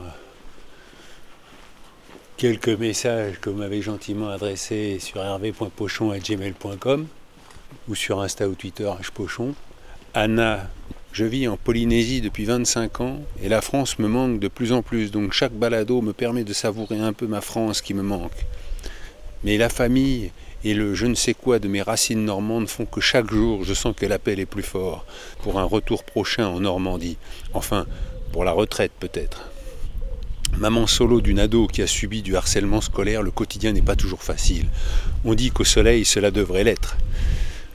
quelques 2.37 2.68
messages 2.68 3.40
que 3.40 3.51
vous 3.51 3.59
m'avez 3.59 3.83
gentiment 3.83 4.29
adressés 4.29 4.98
sur 5.01 5.22
hervé.pochon.gmail.com 5.22 7.07
ou 7.88 7.94
sur 7.94 8.20
Insta 8.20 8.48
ou 8.48 8.55
Twitter, 8.55 8.90
Pochon. 9.14 9.55
Anna, 10.14 10.68
je 11.12 11.25
vis 11.25 11.48
en 11.48 11.57
Polynésie 11.57 12.20
depuis 12.20 12.44
25 12.44 13.01
ans 13.01 13.20
et 13.42 13.48
la 13.48 13.61
France 13.61 13.98
me 13.98 14.09
manque 14.09 14.40
de 14.40 14.48
plus 14.48 14.72
en 14.72 14.83
plus, 14.83 15.11
donc 15.11 15.33
chaque 15.33 15.53
balado 15.53 16.01
me 16.03 16.12
permet 16.12 16.44
de 16.44 16.53
savourer 16.53 16.98
un 16.98 17.12
peu 17.12 17.27
ma 17.27 17.40
France 17.40 17.81
qui 17.81 17.94
me 17.94 18.03
manque. 18.03 18.46
Mais 19.44 19.57
la 19.57 19.68
famille 19.68 20.31
et 20.64 20.74
le 20.74 20.94
je 20.94 21.07
ne 21.07 21.14
sais 21.14 21.35
quoi 21.35 21.59
de 21.59 21.68
mes 21.68 21.83
racines 21.83 22.24
normandes 22.24 22.68
font 22.68 22.87
que 22.87 23.00
chaque 23.00 23.31
jour 23.31 23.64
je 23.64 23.74
sens 23.74 23.94
que 23.96 24.07
l'appel 24.07 24.38
est 24.38 24.46
plus 24.46 24.62
fort 24.62 25.05
pour 25.42 25.59
un 25.59 25.64
retour 25.64 26.05
prochain 26.05 26.46
en 26.46 26.61
Normandie. 26.61 27.16
Enfin, 27.52 27.87
pour 28.33 28.44
la 28.44 28.52
retraite 28.52 28.92
peut-être. 28.98 29.48
Maman 30.59 30.87
solo 30.87 31.20
d'une 31.20 31.40
ado 31.40 31.66
qui 31.66 31.83
a 31.83 31.87
subi 31.87 32.22
du 32.22 32.37
harcèlement 32.37 32.81
scolaire, 32.81 33.22
le 33.22 33.31
quotidien 33.31 33.72
n'est 33.72 33.83
pas 33.83 33.96
toujours 33.96 34.22
facile. 34.22 34.66
On 35.24 35.35
dit 35.35 35.50
qu'au 35.50 35.64
soleil, 35.64 36.05
cela 36.05 36.31
devrait 36.31 36.62
l'être. 36.62 36.96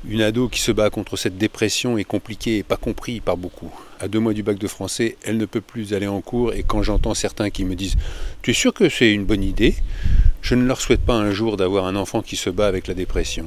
Une 0.08 0.22
ado 0.22 0.48
qui 0.48 0.62
se 0.62 0.72
bat 0.72 0.90
contre 0.90 1.18
cette 1.18 1.38
dépression 1.38 1.98
est 1.98 2.06
compliquée 2.06 2.60
et 2.60 2.64
pas 2.64 2.78
compris 2.78 3.20
par 3.20 3.36
beaucoup. 3.36 3.74
À 4.00 4.08
deux 4.08 4.20
mois 4.20 4.34
du 4.34 4.44
bac 4.44 4.58
de 4.58 4.68
français, 4.68 5.18
elle 5.24 5.38
ne 5.38 5.46
peut 5.46 5.60
plus 5.60 5.94
aller 5.94 6.08
en 6.08 6.22
cours 6.22 6.54
et 6.54 6.64
quand 6.64 6.84
j'entends 6.84 7.16
certains 7.16 7.50
qui 7.50 7.66
me 7.66 7.76
disent 7.76 7.96
Tu 8.42 8.52
es 8.52 8.54
sûr 8.54 8.74
que 8.74 8.88
c'est 8.90 9.12
une 9.12 9.26
bonne 9.26 9.44
idée? 9.44 9.76
Je 10.42 10.56
ne 10.56 10.66
leur 10.66 10.82
souhaite 10.82 11.02
pas 11.02 11.16
un 11.16 11.32
jour 11.32 11.58
d'avoir 11.58 11.86
un 11.86 11.96
enfant 11.96 12.22
qui 12.22 12.36
se 12.36 12.50
bat 12.50 12.68
avec 12.68 12.88
la 12.88 12.94
dépression. 12.94 13.46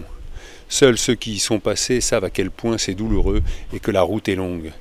Seuls 0.68 0.98
ceux 0.98 1.14
qui 1.14 1.32
y 1.32 1.38
sont 1.38 1.58
passés 1.58 2.00
savent 2.00 2.24
à 2.24 2.30
quel 2.30 2.50
point 2.50 2.78
c'est 2.78 2.94
douloureux 2.94 3.42
et 3.72 3.80
que 3.80 3.90
la 3.90 4.02
route 4.02 4.28
est 4.28 4.36
longue. 4.36 4.72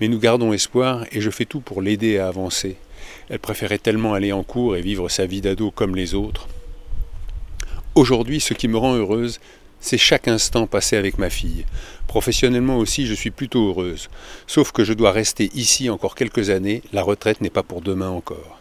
Mais 0.00 0.08
nous 0.08 0.18
gardons 0.18 0.52
espoir 0.52 1.04
et 1.12 1.20
je 1.20 1.30
fais 1.30 1.44
tout 1.44 1.60
pour 1.60 1.82
l'aider 1.82 2.18
à 2.18 2.28
avancer. 2.28 2.76
Elle 3.28 3.38
préférait 3.38 3.78
tellement 3.78 4.14
aller 4.14 4.32
en 4.32 4.42
cours 4.42 4.76
et 4.76 4.82
vivre 4.82 5.08
sa 5.08 5.26
vie 5.26 5.40
d'ado 5.40 5.70
comme 5.70 5.96
les 5.96 6.14
autres. 6.14 6.46
Aujourd'hui, 7.94 8.40
ce 8.40 8.54
qui 8.54 8.68
me 8.68 8.76
rend 8.76 8.94
heureuse, 8.94 9.40
c'est 9.80 9.98
chaque 9.98 10.28
instant 10.28 10.66
passé 10.66 10.96
avec 10.96 11.18
ma 11.18 11.30
fille. 11.30 11.64
Professionnellement 12.06 12.78
aussi, 12.78 13.06
je 13.06 13.14
suis 13.14 13.30
plutôt 13.30 13.68
heureuse. 13.68 14.08
Sauf 14.46 14.72
que 14.72 14.82
je 14.82 14.92
dois 14.92 15.12
rester 15.12 15.50
ici 15.54 15.90
encore 15.90 16.14
quelques 16.14 16.50
années, 16.50 16.82
la 16.92 17.02
retraite 17.02 17.40
n'est 17.40 17.50
pas 17.50 17.62
pour 17.62 17.82
demain 17.82 18.08
encore. 18.08 18.58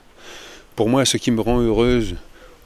Pour 0.76 0.90
moi, 0.90 1.06
ce 1.06 1.18
qui 1.18 1.32
me 1.32 1.42
rend 1.42 1.62
heureuse, 1.62 2.16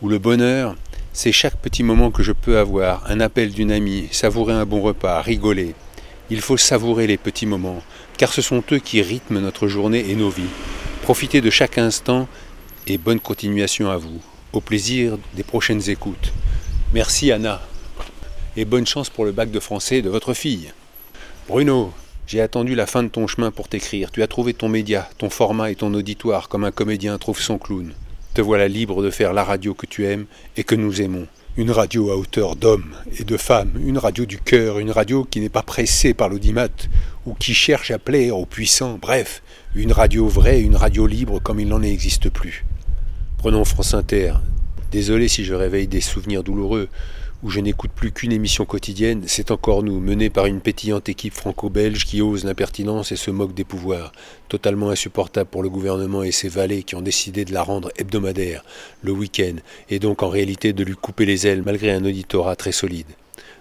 ou 0.02 0.10
le 0.10 0.20
bonheur, 0.20 0.76
c'est 1.14 1.32
chaque 1.32 1.58
petit 1.58 1.82
moment 1.82 2.12
que 2.12 2.22
je 2.22 2.32
peux 2.32 2.60
avoir, 2.60 3.10
un 3.10 3.20
appel 3.20 3.52
d'une 3.52 3.72
amie, 3.72 4.08
savourer 4.12 4.54
un 4.54 4.66
bon 4.66 4.82
repas, 4.82 5.22
rigoler. 5.22 5.74
Il 6.30 6.42
faut 6.42 6.58
savourer 6.58 7.08
les 7.08 7.18
petits 7.18 7.46
moments, 7.46 7.82
car 8.18 8.32
ce 8.32 8.42
sont 8.42 8.64
eux 8.72 8.80
qui 8.80 9.02
rythment 9.02 9.40
notre 9.40 9.68
journée 9.68 10.06
et 10.10 10.16
nos 10.16 10.30
vies. 10.30 10.54
Profitez 11.02 11.42
de 11.42 11.50
chaque 11.50 11.78
instant 11.78 12.28
et 12.86 12.98
bonne 12.98 13.20
continuation 13.20 13.90
à 13.90 13.98
vous. 13.98 14.22
Au 14.54 14.62
plaisir 14.62 15.18
des 15.34 15.44
prochaines 15.44 15.90
écoutes. 15.90 16.34
Merci 16.94 17.32
Anna. 17.32 17.62
Et 18.56 18.66
bonne 18.66 18.86
chance 18.86 19.10
pour 19.10 19.26
le 19.26 19.32
bac 19.32 19.52
de 19.52 19.60
français 19.60 20.02
de 20.02 20.10
votre 20.10 20.34
fille. 20.34 20.72
Bruno, 21.48 21.94
j'ai 22.28 22.42
attendu 22.42 22.76
la 22.76 22.86
fin 22.86 23.04
de 23.04 23.08
ton 23.08 23.26
chemin 23.26 23.52
pour 23.52 23.68
t'écrire. 23.68 24.12
Tu 24.12 24.22
as 24.22 24.28
trouvé 24.28 24.54
ton 24.54 24.70
média, 24.70 25.10
ton 25.18 25.30
format 25.30 25.72
et 25.72 25.76
ton 25.76 25.94
auditoire 25.94 26.50
comme 26.50 26.66
un 26.66 26.72
comédien 26.72 27.18
trouve 27.18 27.40
son 27.40 27.58
clown. 27.58 27.94
Te 28.38 28.42
voilà 28.44 28.68
libre 28.68 29.02
de 29.02 29.10
faire 29.10 29.34
la 29.34 29.44
radio 29.44 29.74
que 29.74 29.88
tu 29.88 30.06
aimes 30.06 30.28
et 30.58 30.64
que 30.64 30.76
nous 30.76 31.02
aimons. 31.02 31.26
Une 31.58 31.72
radio 31.72 32.12
à 32.12 32.18
hauteur 32.18 32.56
d'hommes 32.56 32.94
et 33.18 33.24
de 33.24 33.36
femmes, 33.36 33.72
une 33.84 33.98
radio 33.98 34.28
du 34.28 34.38
cœur, 34.38 34.78
une 34.78 34.92
radio 34.92 35.24
qui 35.24 35.40
n'est 35.40 35.50
pas 35.50 35.64
pressée 35.64 36.14
par 36.14 36.30
l'audimat 36.30 36.68
ou 37.26 37.34
qui 37.34 37.56
cherche 37.56 37.90
à 37.90 37.98
plaire 37.98 38.38
aux 38.38 38.46
puissants, 38.46 39.00
bref, 39.02 39.42
une 39.74 39.92
radio 39.92 40.28
vraie, 40.28 40.62
une 40.62 40.76
radio 40.76 41.08
libre 41.08 41.40
comme 41.40 41.60
il 41.60 41.68
n'en 41.68 41.82
existe 41.82 42.30
plus. 42.30 42.64
Prenons 43.40 43.66
France 43.66 43.96
Inter. 43.96 44.34
Désolé 44.92 45.30
si 45.30 45.44
je 45.44 45.56
réveille 45.56 45.88
des 45.88 46.00
souvenirs 46.00 46.44
douloureux, 46.44 46.90
où 47.44 47.50
je 47.50 47.60
n'écoute 47.60 47.92
plus 47.96 48.12
qu'une 48.12 48.32
émission 48.32 48.66
quotidienne, 48.66 49.24
c'est 49.28 49.52
encore 49.52 49.84
nous, 49.84 50.00
menée 50.00 50.30
par 50.30 50.48
une 50.48 50.60
pétillante 50.60 51.08
équipe 51.08 51.34
franco-belge 51.34 52.06
qui 52.06 52.22
ose 52.22 52.46
l'impertinence 52.46 53.12
et 53.12 53.16
se 53.16 53.30
moque 53.30 53.54
des 53.54 53.64
pouvoirs, 53.64 54.12
totalement 54.50 54.90
insupportable 54.90 55.50
pour 55.50 55.62
le 55.62 55.70
gouvernement 55.70 56.24
et 56.24 56.32
ses 56.32 56.50
valets 56.50 56.84
qui 56.84 56.96
ont 56.96 57.02
décidé 57.02 57.46
de 57.46 57.54
la 57.54 57.62
rendre 57.62 57.92
hebdomadaire, 57.98 58.64
le 59.04 59.12
week-end, 59.12 59.56
et 59.90 60.00
donc 60.00 60.24
en 60.24 60.30
réalité 60.30 60.74
de 60.74 60.84
lui 60.84 60.96
couper 60.96 61.26
les 61.26 61.46
ailes 61.46 61.64
malgré 61.64 61.92
un 61.92 62.04
auditorat 62.04 62.56
très 62.56 62.72
solide. 62.72 63.08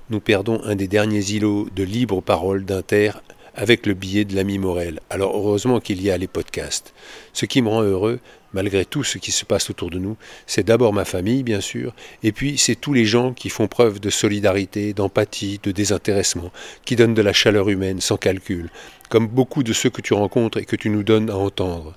Nous 0.08 0.20
perdons 0.20 0.62
un 0.64 0.76
des 0.76 0.88
derniers 0.88 1.32
îlots 1.32 1.68
de 1.74 1.82
libre 1.82 2.22
parole 2.22 2.64
d'Inter 2.64 3.10
avec 3.56 3.86
le 3.86 3.94
billet 3.94 4.24
de 4.24 4.36
l'ami 4.36 4.58
Morel. 4.58 5.00
Alors 5.10 5.34
heureusement 5.34 5.80
qu'il 5.80 6.02
y 6.02 6.10
a 6.10 6.18
les 6.18 6.26
podcasts. 6.26 6.94
Ce 7.32 7.46
qui 7.46 7.62
me 7.62 7.68
rend 7.68 7.82
heureux, 7.82 8.20
malgré 8.52 8.84
tout 8.84 9.02
ce 9.02 9.18
qui 9.18 9.32
se 9.32 9.44
passe 9.44 9.70
autour 9.70 9.90
de 9.90 9.98
nous, 9.98 10.16
c'est 10.46 10.64
d'abord 10.64 10.92
ma 10.92 11.04
famille, 11.04 11.42
bien 11.42 11.60
sûr, 11.60 11.94
et 12.22 12.32
puis 12.32 12.58
c'est 12.58 12.74
tous 12.74 12.92
les 12.92 13.06
gens 13.06 13.32
qui 13.32 13.48
font 13.48 13.66
preuve 13.66 13.98
de 13.98 14.10
solidarité, 14.10 14.92
d'empathie, 14.92 15.58
de 15.62 15.72
désintéressement, 15.72 16.52
qui 16.84 16.96
donnent 16.96 17.14
de 17.14 17.22
la 17.22 17.32
chaleur 17.32 17.68
humaine 17.68 18.00
sans 18.00 18.16
calcul, 18.16 18.70
comme 19.08 19.26
beaucoup 19.26 19.62
de 19.62 19.72
ceux 19.72 19.90
que 19.90 20.02
tu 20.02 20.14
rencontres 20.14 20.58
et 20.58 20.64
que 20.64 20.76
tu 20.76 20.90
nous 20.90 21.02
donnes 21.02 21.30
à 21.30 21.36
entendre. 21.36 21.94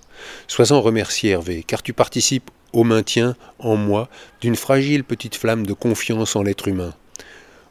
Sois-en 0.48 0.82
remercié, 0.82 1.32
Hervé, 1.32 1.64
car 1.66 1.84
tu 1.84 1.94
participes 1.94 2.50
au 2.74 2.84
maintien, 2.84 3.36
en 3.60 3.76
moi, 3.76 4.10
d'une 4.42 4.56
fragile 4.56 5.04
petite 5.04 5.36
flamme 5.36 5.66
de 5.66 5.74
confiance 5.74 6.36
en 6.36 6.44
l'être 6.44 6.68
humain. 6.68 6.94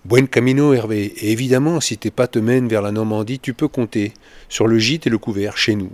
Buen 0.08 0.26
camino, 0.26 0.72
Hervé, 0.72 1.04
et 1.18 1.32
évidemment, 1.32 1.82
si 1.82 1.98
tes 1.98 2.10
pas 2.10 2.26
te 2.26 2.38
mènent 2.38 2.66
vers 2.66 2.80
la 2.80 2.92
Normandie, 2.92 3.38
tu 3.38 3.52
peux 3.52 3.68
compter 3.68 4.14
sur 4.48 4.66
le 4.66 4.78
gîte 4.78 5.06
et 5.06 5.10
le 5.10 5.18
couvert 5.18 5.58
chez 5.58 5.74
nous. 5.74 5.92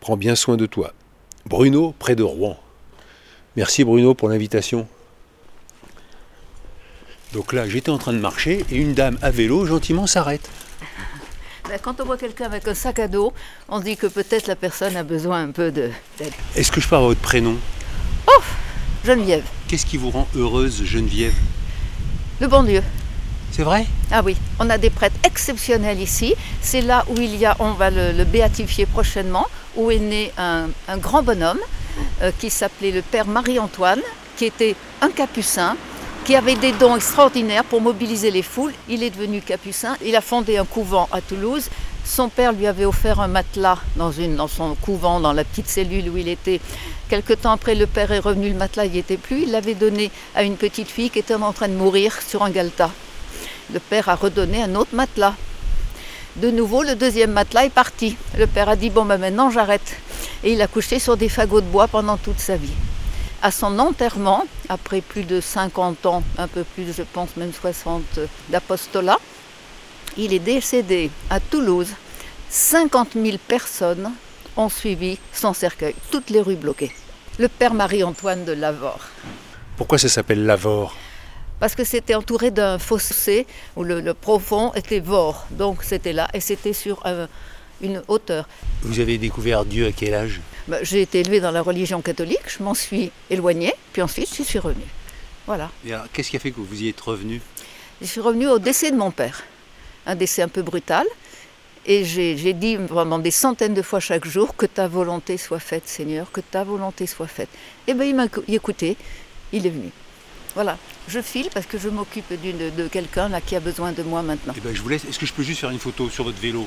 Prends 0.00 0.16
bien 0.16 0.34
soin 0.34 0.56
de 0.56 0.66
toi. 0.66 0.92
Bruno, 1.46 1.94
près 2.00 2.16
de 2.16 2.24
Rouen. 2.24 2.58
Merci 3.54 3.84
Bruno 3.84 4.14
pour 4.14 4.28
l'invitation. 4.28 4.88
Donc 7.32 7.52
là, 7.52 7.68
j'étais 7.68 7.90
en 7.90 7.98
train 7.98 8.12
de 8.12 8.18
marcher 8.18 8.64
et 8.68 8.74
une 8.76 8.94
dame 8.94 9.16
à 9.22 9.30
vélo 9.30 9.64
gentiment 9.64 10.06
s'arrête. 10.06 10.48
Ben, 11.68 11.78
Quand 11.80 12.00
on 12.00 12.04
voit 12.04 12.16
quelqu'un 12.16 12.46
avec 12.46 12.66
un 12.66 12.74
sac 12.74 12.98
à 12.98 13.06
dos, 13.06 13.32
on 13.68 13.78
se 13.78 13.84
dit 13.84 13.96
que 13.96 14.08
peut-être 14.08 14.48
la 14.48 14.56
personne 14.56 14.96
a 14.96 15.04
besoin 15.04 15.40
un 15.44 15.52
peu 15.52 15.70
de- 15.70 15.90
d'aide. 16.18 16.32
Est-ce 16.56 16.72
que 16.72 16.80
je 16.80 16.88
peux 16.88 16.96
avoir 16.96 17.10
votre 17.10 17.20
prénom? 17.20 17.56
Geneviève, 19.04 19.44
Qu'est-ce 19.68 19.86
qui 19.86 19.96
vous 19.96 20.10
rend 20.10 20.26
heureuse, 20.34 20.82
Geneviève? 20.84 21.32
Le 22.40 22.48
bon 22.48 22.64
Dieu. 22.64 22.82
Ah 24.10 24.22
oui, 24.24 24.36
on 24.58 24.70
a 24.70 24.78
des 24.78 24.90
prêtres 24.90 25.16
exceptionnels 25.24 26.00
ici. 26.00 26.34
C'est 26.62 26.80
là 26.80 27.04
où 27.08 27.14
il 27.20 27.36
y 27.36 27.46
a, 27.46 27.56
on 27.58 27.72
va 27.72 27.90
le, 27.90 28.24
béatifier 28.24 28.86
prochainement, 28.86 29.46
où 29.76 29.90
est 29.90 29.98
né 29.98 30.32
un, 30.38 30.68
grand 30.96 31.22
bonhomme 31.22 31.60
euh, 32.22 32.30
qui 32.38 32.50
s'appelait 32.50 32.90
le 32.90 33.02
père 33.02 33.26
Marie-Antoine, 33.26 34.00
qui 34.36 34.46
était 34.46 34.74
un 35.00 35.10
capucin, 35.10 35.76
qui 36.24 36.36
avait 36.36 36.54
des 36.54 36.72
dons 36.72 36.96
extraordinaires 36.96 37.64
pour 37.64 37.80
mobiliser 37.80 38.30
les 38.30 38.42
foules. 38.42 38.72
Il 38.88 39.02
est 39.02 39.10
devenu 39.10 39.40
capucin. 39.40 39.96
Il 40.04 40.16
a 40.16 40.20
fondé 40.20 40.56
un 40.56 40.64
couvent 40.64 41.08
à 41.12 41.20
Toulouse. 41.20 41.68
Son 42.04 42.28
père 42.28 42.52
lui 42.52 42.66
avait 42.66 42.84
offert 42.86 43.20
un 43.20 43.28
matelas 43.28 43.78
dans, 43.96 44.12
son 44.48 44.74
couvent, 44.76 45.20
dans 45.20 45.32
la 45.32 45.44
petite 45.44 45.68
cellule 45.68 46.08
où 46.08 46.16
il 46.16 46.28
était. 46.28 46.60
Quelque 47.08 47.34
temps 47.34 47.52
après, 47.52 47.74
le 47.74 47.86
père 47.86 48.10
est 48.12 48.20
revenu, 48.20 48.48
le 48.48 48.54
matelas 48.54 48.86
n'y 48.86 48.98
était 48.98 49.16
plus. 49.16 49.42
Il 49.42 49.50
l'avait 49.50 49.74
donné 49.74 50.10
à 50.34 50.44
une 50.44 50.56
petite 50.56 50.88
fille 50.88 51.10
qui 51.10 51.18
était 51.18 51.34
en 51.34 51.52
train 51.52 51.68
de 51.68 51.74
mourir 51.74 52.18
sur 52.26 52.42
un 52.42 52.50
galetas. 52.50 52.90
Le 53.72 53.78
père 53.78 54.08
a 54.08 54.16
redonné 54.16 54.62
un 54.62 54.74
autre 54.74 54.94
matelas. 54.94 55.34
De 56.36 56.50
nouveau, 56.50 56.82
le 56.82 56.94
deuxième 56.94 57.32
matelas 57.32 57.66
est 57.66 57.70
parti. 57.70 58.16
Le 58.36 58.46
père 58.46 58.68
a 58.68 58.76
dit 58.76 58.90
Bon, 58.90 59.04
ben 59.04 59.18
maintenant 59.18 59.50
j'arrête. 59.50 59.96
Et 60.42 60.52
il 60.52 60.62
a 60.62 60.66
couché 60.66 60.98
sur 60.98 61.16
des 61.16 61.28
fagots 61.28 61.60
de 61.60 61.66
bois 61.66 61.86
pendant 61.86 62.16
toute 62.16 62.40
sa 62.40 62.56
vie. 62.56 62.72
À 63.42 63.50
son 63.50 63.78
enterrement, 63.78 64.44
après 64.68 65.00
plus 65.00 65.24
de 65.24 65.40
50 65.40 66.06
ans, 66.06 66.22
un 66.36 66.48
peu 66.48 66.64
plus, 66.64 66.94
je 66.94 67.02
pense 67.02 67.36
même 67.36 67.52
60 67.52 68.02
d'apostolat, 68.48 69.18
il 70.16 70.34
est 70.34 70.40
décédé 70.40 71.10
à 71.30 71.40
Toulouse. 71.40 71.88
50 72.50 73.10
000 73.14 73.38
personnes 73.46 74.10
ont 74.56 74.68
suivi 74.68 75.18
son 75.32 75.54
cercueil, 75.54 75.94
toutes 76.10 76.30
les 76.30 76.40
rues 76.40 76.56
bloquées. 76.56 76.92
Le 77.38 77.48
père 77.48 77.72
Marie-Antoine 77.72 78.44
de 78.44 78.52
Lavore 78.52 79.00
Pourquoi 79.76 79.98
ça 79.98 80.08
s'appelle 80.08 80.44
Lavore? 80.44 80.96
Parce 81.60 81.74
que 81.74 81.84
c'était 81.84 82.14
entouré 82.14 82.50
d'un 82.50 82.78
fossé 82.78 83.46
où 83.76 83.84
le, 83.84 84.00
le 84.00 84.14
profond 84.14 84.72
était 84.74 85.00
vore. 85.00 85.46
Donc 85.52 85.84
c'était 85.84 86.12
là 86.12 86.28
et 86.34 86.40
c'était 86.40 86.72
sur 86.72 87.00
euh, 87.06 87.26
une 87.80 88.02
hauteur. 88.08 88.48
Vous 88.82 88.98
avez 88.98 89.18
découvert 89.18 89.64
Dieu 89.64 89.86
à 89.86 89.92
quel 89.92 90.14
âge? 90.14 90.40
Ben, 90.68 90.78
J'ai 90.82 91.02
été 91.02 91.20
élevée 91.20 91.40
dans 91.40 91.50
la 91.52 91.62
religion 91.62 92.00
catholique, 92.02 92.40
je 92.48 92.62
m'en 92.62 92.74
suis 92.74 93.12
éloignée, 93.30 93.74
puis 93.92 94.02
ensuite 94.02 94.34
je 94.36 94.42
suis 94.42 94.58
revenue. 94.58 94.84
Voilà. 95.46 95.70
Qu'est-ce 96.12 96.30
qui 96.30 96.36
a 96.36 96.40
fait 96.40 96.50
que 96.50 96.60
vous 96.60 96.82
y 96.82 96.88
êtes 96.88 97.00
revenu 97.00 97.40
Je 98.00 98.06
suis 98.06 98.20
revenue 98.20 98.46
au 98.48 98.58
décès 98.58 98.90
de 98.90 98.96
mon 98.96 99.10
père. 99.10 99.42
Un 100.06 100.14
décès 100.14 100.42
un 100.42 100.48
peu 100.48 100.62
brutal. 100.62 101.06
Et 101.86 102.04
j'ai 102.04 102.52
dit 102.52 102.76
pendant 102.88 103.18
des 103.18 103.30
centaines 103.30 103.72
de 103.74 103.80
fois 103.82 104.00
chaque 104.00 104.26
jour 104.26 104.54
que 104.54 104.66
ta 104.66 104.86
volonté 104.86 105.38
soit 105.38 105.58
faite, 105.58 105.88
Seigneur, 105.88 106.30
que 106.30 106.42
ta 106.42 106.62
volonté 106.62 107.06
soit 107.06 107.26
faite. 107.26 107.48
Et 107.86 107.94
bien 107.94 108.04
il 108.04 108.14
m'a 108.14 108.26
écou- 108.26 108.44
écouté, 108.48 108.96
il 109.52 109.66
est 109.66 109.70
venu. 109.70 109.90
Voilà, 110.54 110.76
je 111.08 111.20
file 111.20 111.48
parce 111.54 111.66
que 111.66 111.78
je 111.78 111.88
m'occupe 111.88 112.32
d'une- 112.42 112.74
de 112.74 112.88
quelqu'un 112.88 113.28
là 113.28 113.40
qui 113.40 113.54
a 113.56 113.60
besoin 113.60 113.92
de 113.92 114.02
moi 114.02 114.22
maintenant. 114.22 114.52
Eh 114.56 114.60
ben, 114.60 114.74
je 114.74 114.82
vous 114.82 114.88
laisse. 114.88 115.04
Est-ce 115.04 115.18
que 115.18 115.26
je 115.26 115.32
peux 115.32 115.42
juste 115.42 115.60
faire 115.60 115.70
une 115.70 115.78
photo 115.78 116.08
sur 116.10 116.24
votre 116.24 116.40
vélo? 116.40 116.66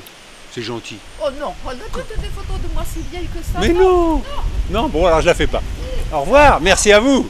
C'est 0.52 0.62
gentil. 0.62 0.96
Oh 1.22 1.28
non, 1.40 1.52
on 1.66 1.70
a 1.70 1.74
toutes 1.74 2.20
des 2.20 2.28
photos 2.28 2.60
de 2.62 2.72
moi 2.72 2.84
si 2.90 3.00
vieille 3.10 3.26
que 3.26 3.42
ça. 3.42 3.58
Mais 3.60 3.72
non 3.72 4.22
Non, 4.70 4.88
bon 4.88 5.04
alors 5.06 5.20
je 5.20 5.26
la 5.26 5.34
fais 5.34 5.48
pas. 5.48 5.62
Au 6.12 6.20
revoir, 6.20 6.60
merci 6.60 6.92
à 6.92 7.00
vous 7.00 7.28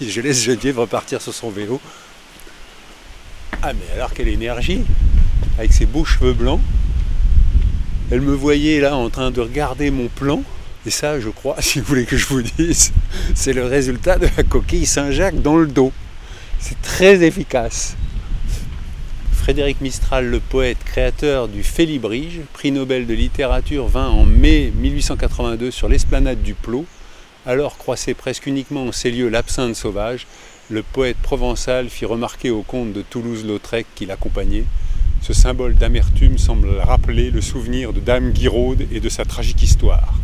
Je 0.00 0.20
laisse 0.20 0.40
Geneviève 0.42 0.78
repartir 0.78 1.20
sur 1.20 1.34
son 1.34 1.50
vélo. 1.50 1.80
Ah 3.62 3.72
mais 3.72 3.94
alors 3.96 4.12
quelle 4.14 4.28
énergie 4.28 4.84
Avec 5.58 5.72
ses 5.72 5.84
beaux 5.84 6.04
cheveux 6.04 6.32
blancs. 6.32 6.60
Elle 8.10 8.20
me 8.22 8.34
voyait 8.34 8.80
là 8.80 8.96
en 8.96 9.10
train 9.10 9.30
de 9.30 9.40
regarder 9.40 9.90
mon 9.90 10.08
plan. 10.08 10.42
Et 10.86 10.90
ça, 10.90 11.20
je 11.20 11.28
crois, 11.28 11.56
si 11.60 11.80
vous 11.80 11.86
voulez 11.86 12.04
que 12.04 12.16
je 12.16 12.26
vous 12.26 12.42
dise, 12.42 12.92
c'est 13.34 13.52
le 13.52 13.64
résultat 13.64 14.18
de 14.18 14.28
la 14.36 14.42
coquille 14.42 14.86
Saint-Jacques 14.86 15.42
dans 15.42 15.56
le 15.56 15.66
dos. 15.66 15.92
C'est 16.58 16.80
très 16.82 17.22
efficace. 17.22 17.96
Frédéric 19.32 19.80
Mistral, 19.80 20.26
le 20.26 20.40
poète 20.40 20.78
créateur 20.84 21.48
du 21.48 21.62
Félibrige, 21.62 22.40
prix 22.52 22.70
Nobel 22.70 23.06
de 23.06 23.14
littérature, 23.14 23.86
vint 23.88 24.08
en 24.08 24.24
mai 24.24 24.72
1882 24.76 25.70
sur 25.70 25.88
l'esplanade 25.88 26.42
du 26.42 26.54
Plot. 26.54 26.84
Alors 27.46 27.78
croissait 27.78 28.14
presque 28.14 28.46
uniquement 28.46 28.84
en 28.84 28.92
ces 28.92 29.10
lieux 29.10 29.28
l'absinthe 29.28 29.74
sauvage, 29.74 30.26
le 30.68 30.82
poète 30.82 31.16
provençal 31.16 31.88
fit 31.88 32.04
remarquer 32.04 32.50
au 32.50 32.62
comte 32.62 32.92
de 32.92 33.02
Toulouse-Lautrec 33.02 33.86
qui 33.94 34.06
l'accompagnait 34.06 34.66
ce 35.22 35.34
symbole 35.34 35.74
d'amertume 35.74 36.38
semble 36.38 36.68
rappeler 36.78 37.30
le 37.30 37.42
souvenir 37.42 37.92
de 37.92 38.00
Dame 38.00 38.30
Guiraude 38.30 38.86
et 38.90 39.00
de 39.00 39.08
sa 39.10 39.24
tragique 39.24 39.62
histoire. 39.62 40.14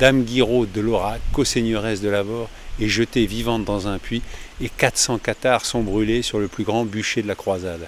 Dame 0.00 0.22
Guiraude 0.22 0.72
de 0.72 0.80
Laurac, 0.80 1.20
co-seigneuresse 1.30 2.00
de 2.00 2.08
Lavore, 2.08 2.48
est 2.80 2.88
jetée 2.88 3.26
vivante 3.26 3.66
dans 3.66 3.86
un 3.86 3.98
puits 3.98 4.22
et 4.62 4.70
400 4.70 5.18
cathares 5.18 5.66
sont 5.66 5.82
brûlés 5.82 6.22
sur 6.22 6.38
le 6.38 6.48
plus 6.48 6.64
grand 6.64 6.86
bûcher 6.86 7.20
de 7.20 7.28
la 7.28 7.34
croisade. 7.34 7.86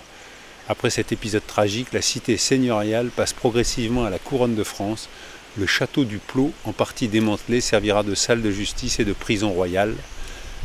Après 0.69 0.91
cet 0.91 1.13
épisode 1.13 1.47
tragique, 1.47 1.95
la 1.95 2.03
cité 2.03 2.37
seigneuriale 2.37 3.09
passe 3.09 3.33
progressivement 3.33 4.05
à 4.05 4.11
la 4.11 4.19
couronne 4.19 4.55
de 4.55 4.63
France. 4.63 5.09
Le 5.57 5.67
château 5.67 6.05
du 6.05 6.19
Plot, 6.19 6.53
en 6.65 6.73
partie 6.73 7.09
démantelé, 7.09 7.63
servira 7.63 8.03
de 8.03 8.15
salle 8.15 8.43
de 8.43 8.51
justice 8.51 9.01
et 9.01 9.07
de 9.07 9.15
prison 9.15 9.49
royale. 9.49 9.95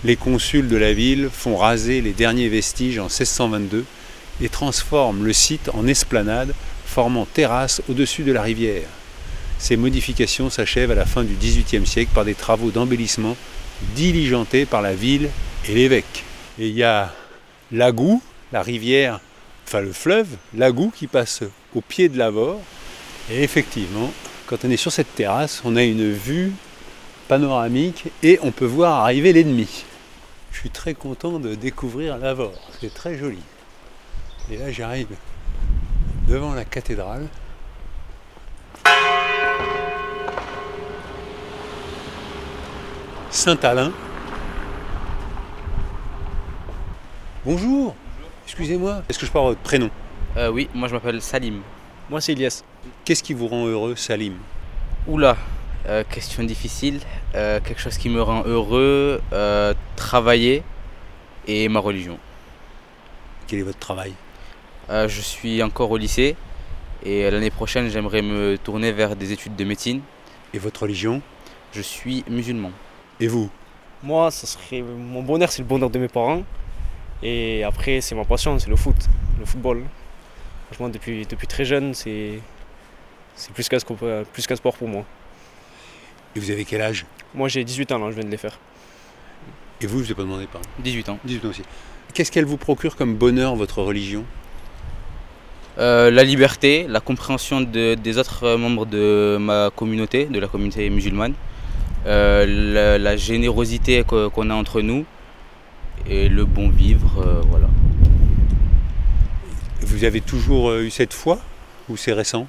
Les 0.04 0.18
consuls 0.18 0.68
de 0.68 0.76
la 0.76 0.92
ville 0.92 1.30
font 1.32 1.56
raser 1.56 2.02
les 2.02 2.12
derniers 2.12 2.50
vestiges 2.50 3.00
en 3.00 3.04
1622 3.04 3.86
et 4.42 4.50
transforment 4.50 5.24
le 5.24 5.32
site 5.32 5.70
en 5.74 5.88
esplanade, 5.88 6.54
formant 6.86 7.26
terrasse 7.26 7.82
au-dessus 7.88 8.24
de 8.24 8.34
la 8.34 8.42
rivière. 8.42 8.90
Ces 9.60 9.76
modifications 9.76 10.50
s'achèvent 10.50 10.91
à 10.91 10.96
la 10.96 11.06
fin 11.06 11.24
du 11.24 11.34
XVIIIe 11.34 11.86
siècle 11.86 12.12
par 12.13 12.26
des 12.26 12.36
travaux 12.36 12.70
d'embellissement 12.70 13.36
diligentés 13.96 14.65
par 14.65 14.82
la 14.82 14.93
ville 14.93 15.30
et 15.67 15.74
l'évêque. 15.74 16.24
Et 16.60 16.67
il 16.67 16.76
y 16.76 16.84
a 16.84 17.13
Lagou, 17.72 18.22
la 18.52 18.62
rivière, 18.62 19.20
enfin 19.65 19.82
le 19.82 19.91
fleuve, 19.91 20.28
Lagou 20.56 20.91
qui 20.96 21.08
passe 21.08 21.43
au 21.76 21.82
pied 21.82 22.08
de 22.10 22.17
l'Avor. 22.17 22.62
Et 23.32 23.43
effectivement, 23.43 24.12
quand 24.46 24.63
on 24.63 24.70
est 24.70 24.78
sur 24.78 24.91
cette 24.91 25.13
terrasse, 25.15 25.62
on 25.65 25.76
a 25.76 25.84
une 25.84 26.12
vue 26.12 26.54
panoramique 27.28 28.06
et 28.24 28.39
on 28.41 28.52
peut 28.52 28.65
voir 28.65 29.04
arriver 29.04 29.34
l'ennemi. 29.34 29.84
Je 30.52 30.60
suis 30.60 30.70
très 30.70 30.93
content 30.93 31.39
de 31.39 31.56
découvrir 31.56 32.17
l'Avor, 32.17 32.54
c'est 32.80 32.93
très 32.93 33.17
joli. 33.17 33.41
Et 34.50 34.58
là 34.58 34.72
j'arrive 34.72 35.10
devant 36.28 36.54
la 36.54 36.63
cathédrale. 36.63 37.28
Saint-Alain. 43.30 43.92
Bonjour. 47.46 47.94
Excusez-moi. 48.46 49.04
Est-ce 49.10 49.20
que 49.20 49.26
je 49.26 49.32
avoir 49.32 49.46
votre 49.46 49.60
prénom 49.60 49.90
Euh, 50.38 50.50
oui, 50.50 50.70
moi 50.74 50.88
je 50.88 50.94
m'appelle 50.94 51.22
Salim. 51.22 51.62
Moi 52.10 52.22
c'est 52.22 52.32
Elias. 52.32 52.63
Qu'est-ce 53.04 53.22
qui 53.22 53.34
vous 53.34 53.48
rend 53.48 53.66
heureux, 53.66 53.96
Salim? 53.98 54.36
Oula, 55.08 55.36
euh, 55.88 56.04
question 56.10 56.44
difficile. 56.44 57.02
Euh, 57.36 57.60
quelque 57.60 57.82
chose 57.82 57.98
qui 57.98 58.10
me 58.10 58.22
rend 58.22 58.44
heureux, 58.46 59.22
travailler 59.98 60.63
et 61.48 61.68
ma 61.68 61.80
religion. 61.80 62.18
Quel 63.48 63.60
est 63.60 63.63
votre 63.63 63.80
travail? 63.80 64.13
Je 64.90 65.22
suis 65.22 65.62
encore 65.62 65.92
au 65.92 65.98
lycée 65.98 66.38
et 67.04 67.30
l'année 67.30 67.52
prochaine 67.52 67.90
j'aimerais 67.90 68.22
me 68.22 68.58
tourner 68.58 68.94
vers 68.94 69.18
des 69.18 69.34
études 69.34 69.58
de 69.58 69.66
médecine. 69.66 70.02
Et 70.54 70.60
votre 70.60 70.84
religion? 70.84 71.22
Je 71.74 71.82
suis 71.82 72.24
musulman. 72.30 72.72
Et 73.19 73.27
vous 73.27 73.49
Moi, 74.03 74.30
ça 74.32 74.45
serait 74.47 74.82
mon 74.82 75.23
bonheur, 75.23 75.51
c'est 75.51 75.62
le 75.62 75.67
bonheur 75.67 75.89
de 75.89 75.99
mes 75.99 76.08
parents. 76.08 76.43
Et 77.23 77.63
après, 77.63 78.01
c'est 78.01 78.13
ma 78.15 78.25
passion, 78.25 78.60
c'est 78.60 78.69
le 78.69 78.75
foot, 78.75 78.95
le 79.39 79.45
football. 79.45 79.84
Franchement, 80.67 80.89
depuis, 80.89 81.25
depuis 81.25 81.47
très 81.47 81.65
jeune, 81.65 81.93
c'est 81.93 82.39
c'est 83.36 83.51
plus 83.53 83.67
qu'un 83.69 83.77
euh, 84.03 84.23
plus 84.34 84.45
qu'un 84.47 84.56
sport 84.56 84.75
pour 84.75 84.88
moi. 84.88 85.03
Et 86.36 86.39
vous 86.39 86.51
avez 86.51 86.65
quel 86.65 86.82
âge? 86.82 87.06
Moi, 87.34 87.47
j'ai 87.47 87.63
18 87.63 87.91
ans, 87.93 87.99
là, 87.99 88.10
je 88.12 88.15
viens 88.15 88.23
de 88.25 88.30
les 88.30 88.38
faire. 88.38 88.58
Et 89.82 89.88
vous, 89.88 89.97
je 89.97 90.01
ne 90.01 90.06
vous 90.06 90.12
ai 90.12 90.15
pas 90.15 90.23
demandé, 90.23 90.47
pardon? 90.51 90.67
18 90.80 91.10
ans. 91.10 91.19
18 91.23 91.45
ans 91.45 91.49
aussi. 91.49 91.62
Qu'est-ce 92.13 92.32
qu'elle 92.32 92.45
vous 92.45 92.58
procure 92.58 92.95
comme 92.95 93.15
bonheur, 93.15 93.56
votre 93.56 93.82
religion? 93.82 94.23
Euh, 95.77 96.10
la 96.10 96.23
liberté, 96.23 96.86
la 96.89 96.99
compréhension 96.99 97.62
de- 97.62 97.93
des 97.95 98.17
autres 98.17 98.56
membres 98.56 98.86
de 98.88 99.38
ma 99.39 99.69
communauté, 99.75 100.25
de 100.25 100.39
la 100.39 100.47
communauté 100.47 100.89
musulmane, 100.89 101.34
euh, 101.34 101.36
la, 102.08 102.98
la 102.98 103.17
générosité 103.17 104.04
qu'on 104.04 104.50
a 104.50 104.54
entre 104.54 104.82
nous 104.82 105.06
et 106.10 106.30
le 106.30 106.46
bon 106.46 106.70
vivre, 106.70 107.22
euh, 107.26 107.41
voilà. 107.50 107.67
Vous 109.82 110.04
avez 110.04 110.22
toujours 110.22 110.70
euh, 110.70 110.84
eu 110.84 110.89
cette 110.89 111.13
foi 111.13 111.39
ou 111.89 111.98
c'est 111.98 112.13
récent? 112.13 112.48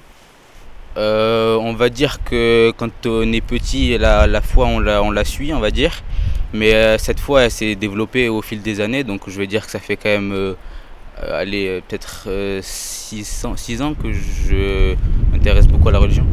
Euh, 0.97 1.55
on 1.55 1.73
va 1.73 1.89
dire 1.89 2.23
que 2.23 2.73
quand 2.77 3.05
on 3.05 3.31
est 3.31 3.41
petit, 3.41 3.97
la, 3.97 4.27
la 4.27 4.41
foi 4.41 4.65
on 4.65 4.79
la, 4.79 5.03
on 5.03 5.11
la 5.11 5.23
suit, 5.23 5.53
on 5.53 5.59
va 5.59 5.71
dire. 5.71 6.03
Mais 6.53 6.73
euh, 6.73 6.97
cette 6.97 7.19
foi 7.19 7.43
elle 7.43 7.51
s'est 7.51 7.75
développée 7.75 8.27
au 8.27 8.41
fil 8.41 8.61
des 8.61 8.81
années, 8.81 9.03
donc 9.03 9.29
je 9.29 9.37
vais 9.37 9.47
dire 9.47 9.65
que 9.65 9.71
ça 9.71 9.79
fait 9.79 9.97
quand 9.97 10.09
même 10.09 10.31
euh, 10.31 10.53
euh, 11.23 11.41
allez, 11.41 11.67
euh, 11.67 11.81
peut-être 11.87 12.27
6 12.61 13.45
ans, 13.45 13.55
six 13.55 13.81
ans 13.81 13.93
que 13.93 14.11
je 14.11 14.95
m'intéresse 15.31 15.67
beaucoup 15.67 15.89
à 15.89 15.91
la 15.91 15.99
religion. 15.99 16.25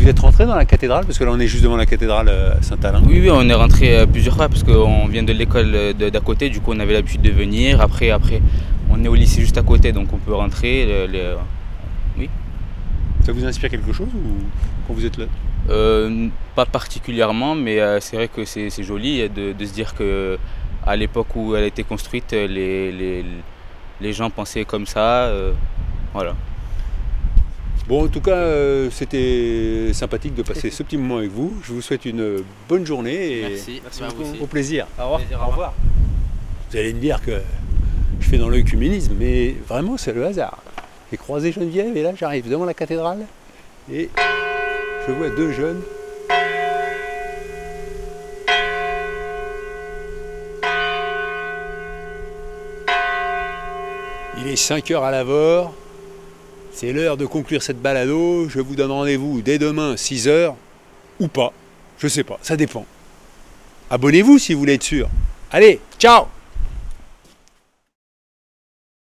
Vous 0.00 0.08
êtes 0.08 0.18
rentré 0.20 0.46
dans 0.46 0.54
la 0.56 0.64
cathédrale 0.64 1.04
Parce 1.04 1.18
que 1.18 1.24
là, 1.24 1.30
on 1.32 1.38
est 1.38 1.46
juste 1.46 1.62
devant 1.62 1.76
la 1.76 1.84
cathédrale 1.84 2.28
euh, 2.28 2.54
Saint-Alain. 2.62 3.02
Oui, 3.06 3.20
oui, 3.20 3.30
on 3.30 3.46
est 3.48 3.54
rentré 3.54 3.98
euh, 3.98 4.06
plusieurs 4.06 4.34
fois 4.34 4.48
parce 4.48 4.62
qu'on 4.62 5.06
vient 5.08 5.22
de 5.22 5.32
l'école 5.32 5.72
euh, 5.74 5.92
d'à 5.92 6.20
côté, 6.20 6.48
du 6.48 6.60
coup 6.60 6.72
on 6.72 6.80
avait 6.80 6.94
l'habitude 6.94 7.20
de 7.20 7.30
venir. 7.30 7.80
Après, 7.82 8.10
après, 8.10 8.40
on 8.90 9.04
est 9.04 9.08
au 9.08 9.14
lycée 9.14 9.42
juste 9.42 9.58
à 9.58 9.62
côté, 9.62 9.92
donc 9.92 10.10
on 10.12 10.16
peut 10.18 10.34
rentrer. 10.34 10.86
le- 10.86 11.06
le- 11.12 11.36
oui. 12.18 12.30
Ça 13.24 13.32
vous 13.32 13.44
inspire 13.44 13.68
quelque 13.68 13.92
chose 13.92 14.08
ou 14.14 14.30
quand 14.86 14.94
vous 14.94 15.04
êtes 15.04 15.18
là? 15.18 15.26
Euh, 15.68 16.28
pas 16.56 16.64
particulièrement, 16.64 17.54
mais 17.54 17.78
c'est 18.00 18.16
vrai 18.16 18.28
que 18.28 18.46
c'est 18.46 18.70
c'est 18.70 18.82
joli 18.82 19.28
de, 19.28 19.52
de 19.52 19.64
se 19.66 19.72
dire 19.74 19.94
que 19.94 20.38
à 20.86 20.96
l'époque 20.96 21.36
où 21.36 21.54
elle 21.54 21.64
a 21.64 21.66
été 21.66 21.82
construite, 21.84 22.32
les, 22.32 22.90
les, 22.90 23.24
les 24.00 24.12
gens 24.14 24.30
pensaient 24.30 24.64
comme 24.64 24.86
ça. 24.86 25.24
euh, 25.26 25.52
voilà. 26.14 26.34
Bon, 27.90 28.04
en 28.04 28.06
tout 28.06 28.20
cas, 28.20 28.36
euh, 28.36 28.88
c'était 28.92 29.92
sympathique 29.94 30.36
de 30.36 30.44
passer 30.44 30.70
ce 30.70 30.84
petit 30.84 30.96
moment 30.96 31.16
avec 31.16 31.32
vous. 31.32 31.52
Je 31.64 31.72
vous 31.72 31.82
souhaite 31.82 32.04
une 32.04 32.36
bonne 32.68 32.86
journée 32.86 33.38
et 33.38 33.48
Merci. 33.48 33.82
Merci 33.82 34.02
aussi. 34.04 34.40
au 34.40 34.46
plaisir. 34.46 34.86
Au 34.96 35.02
revoir. 35.02 35.18
Plaisir, 35.18 35.40
au 35.40 35.42
Au 35.42 35.50
revoir. 35.50 35.74
Vous 36.70 36.76
allez 36.76 36.94
me 36.94 37.00
dire 37.00 37.20
que 37.20 37.40
je 38.20 38.28
fais 38.28 38.38
dans 38.38 38.48
l'œcuménisme, 38.48 39.14
mais 39.18 39.56
vraiment, 39.66 39.96
c'est 39.96 40.12
le 40.12 40.24
hasard. 40.24 40.62
J'ai 41.10 41.16
croisé 41.16 41.50
Geneviève 41.50 41.96
et 41.96 42.04
là, 42.04 42.12
j'arrive 42.16 42.48
devant 42.48 42.64
la 42.64 42.74
cathédrale 42.74 43.26
et 43.92 44.08
je 45.08 45.12
vois 45.12 45.30
deux 45.30 45.50
jeunes. 45.50 45.82
Il 54.38 54.46
est 54.46 54.54
5 54.54 54.88
heures 54.92 55.02
à 55.02 55.10
l'avort. 55.10 55.74
C'est 56.72 56.92
l'heure 56.92 57.16
de 57.16 57.26
conclure 57.26 57.62
cette 57.62 57.80
balado. 57.80 58.48
Je 58.48 58.60
vous 58.60 58.74
donne 58.74 58.90
rendez-vous 58.90 59.42
dès 59.42 59.58
demain, 59.58 59.96
6 59.96 60.28
heures. 60.28 60.56
Ou 61.18 61.28
pas. 61.28 61.52
Je 61.98 62.08
sais 62.08 62.24
pas, 62.24 62.38
ça 62.42 62.56
dépend. 62.56 62.86
Abonnez-vous 63.90 64.38
si 64.38 64.54
vous 64.54 64.60
voulez 64.60 64.74
être 64.74 64.82
sûr. 64.82 65.08
Allez, 65.50 65.80
ciao 65.98 66.26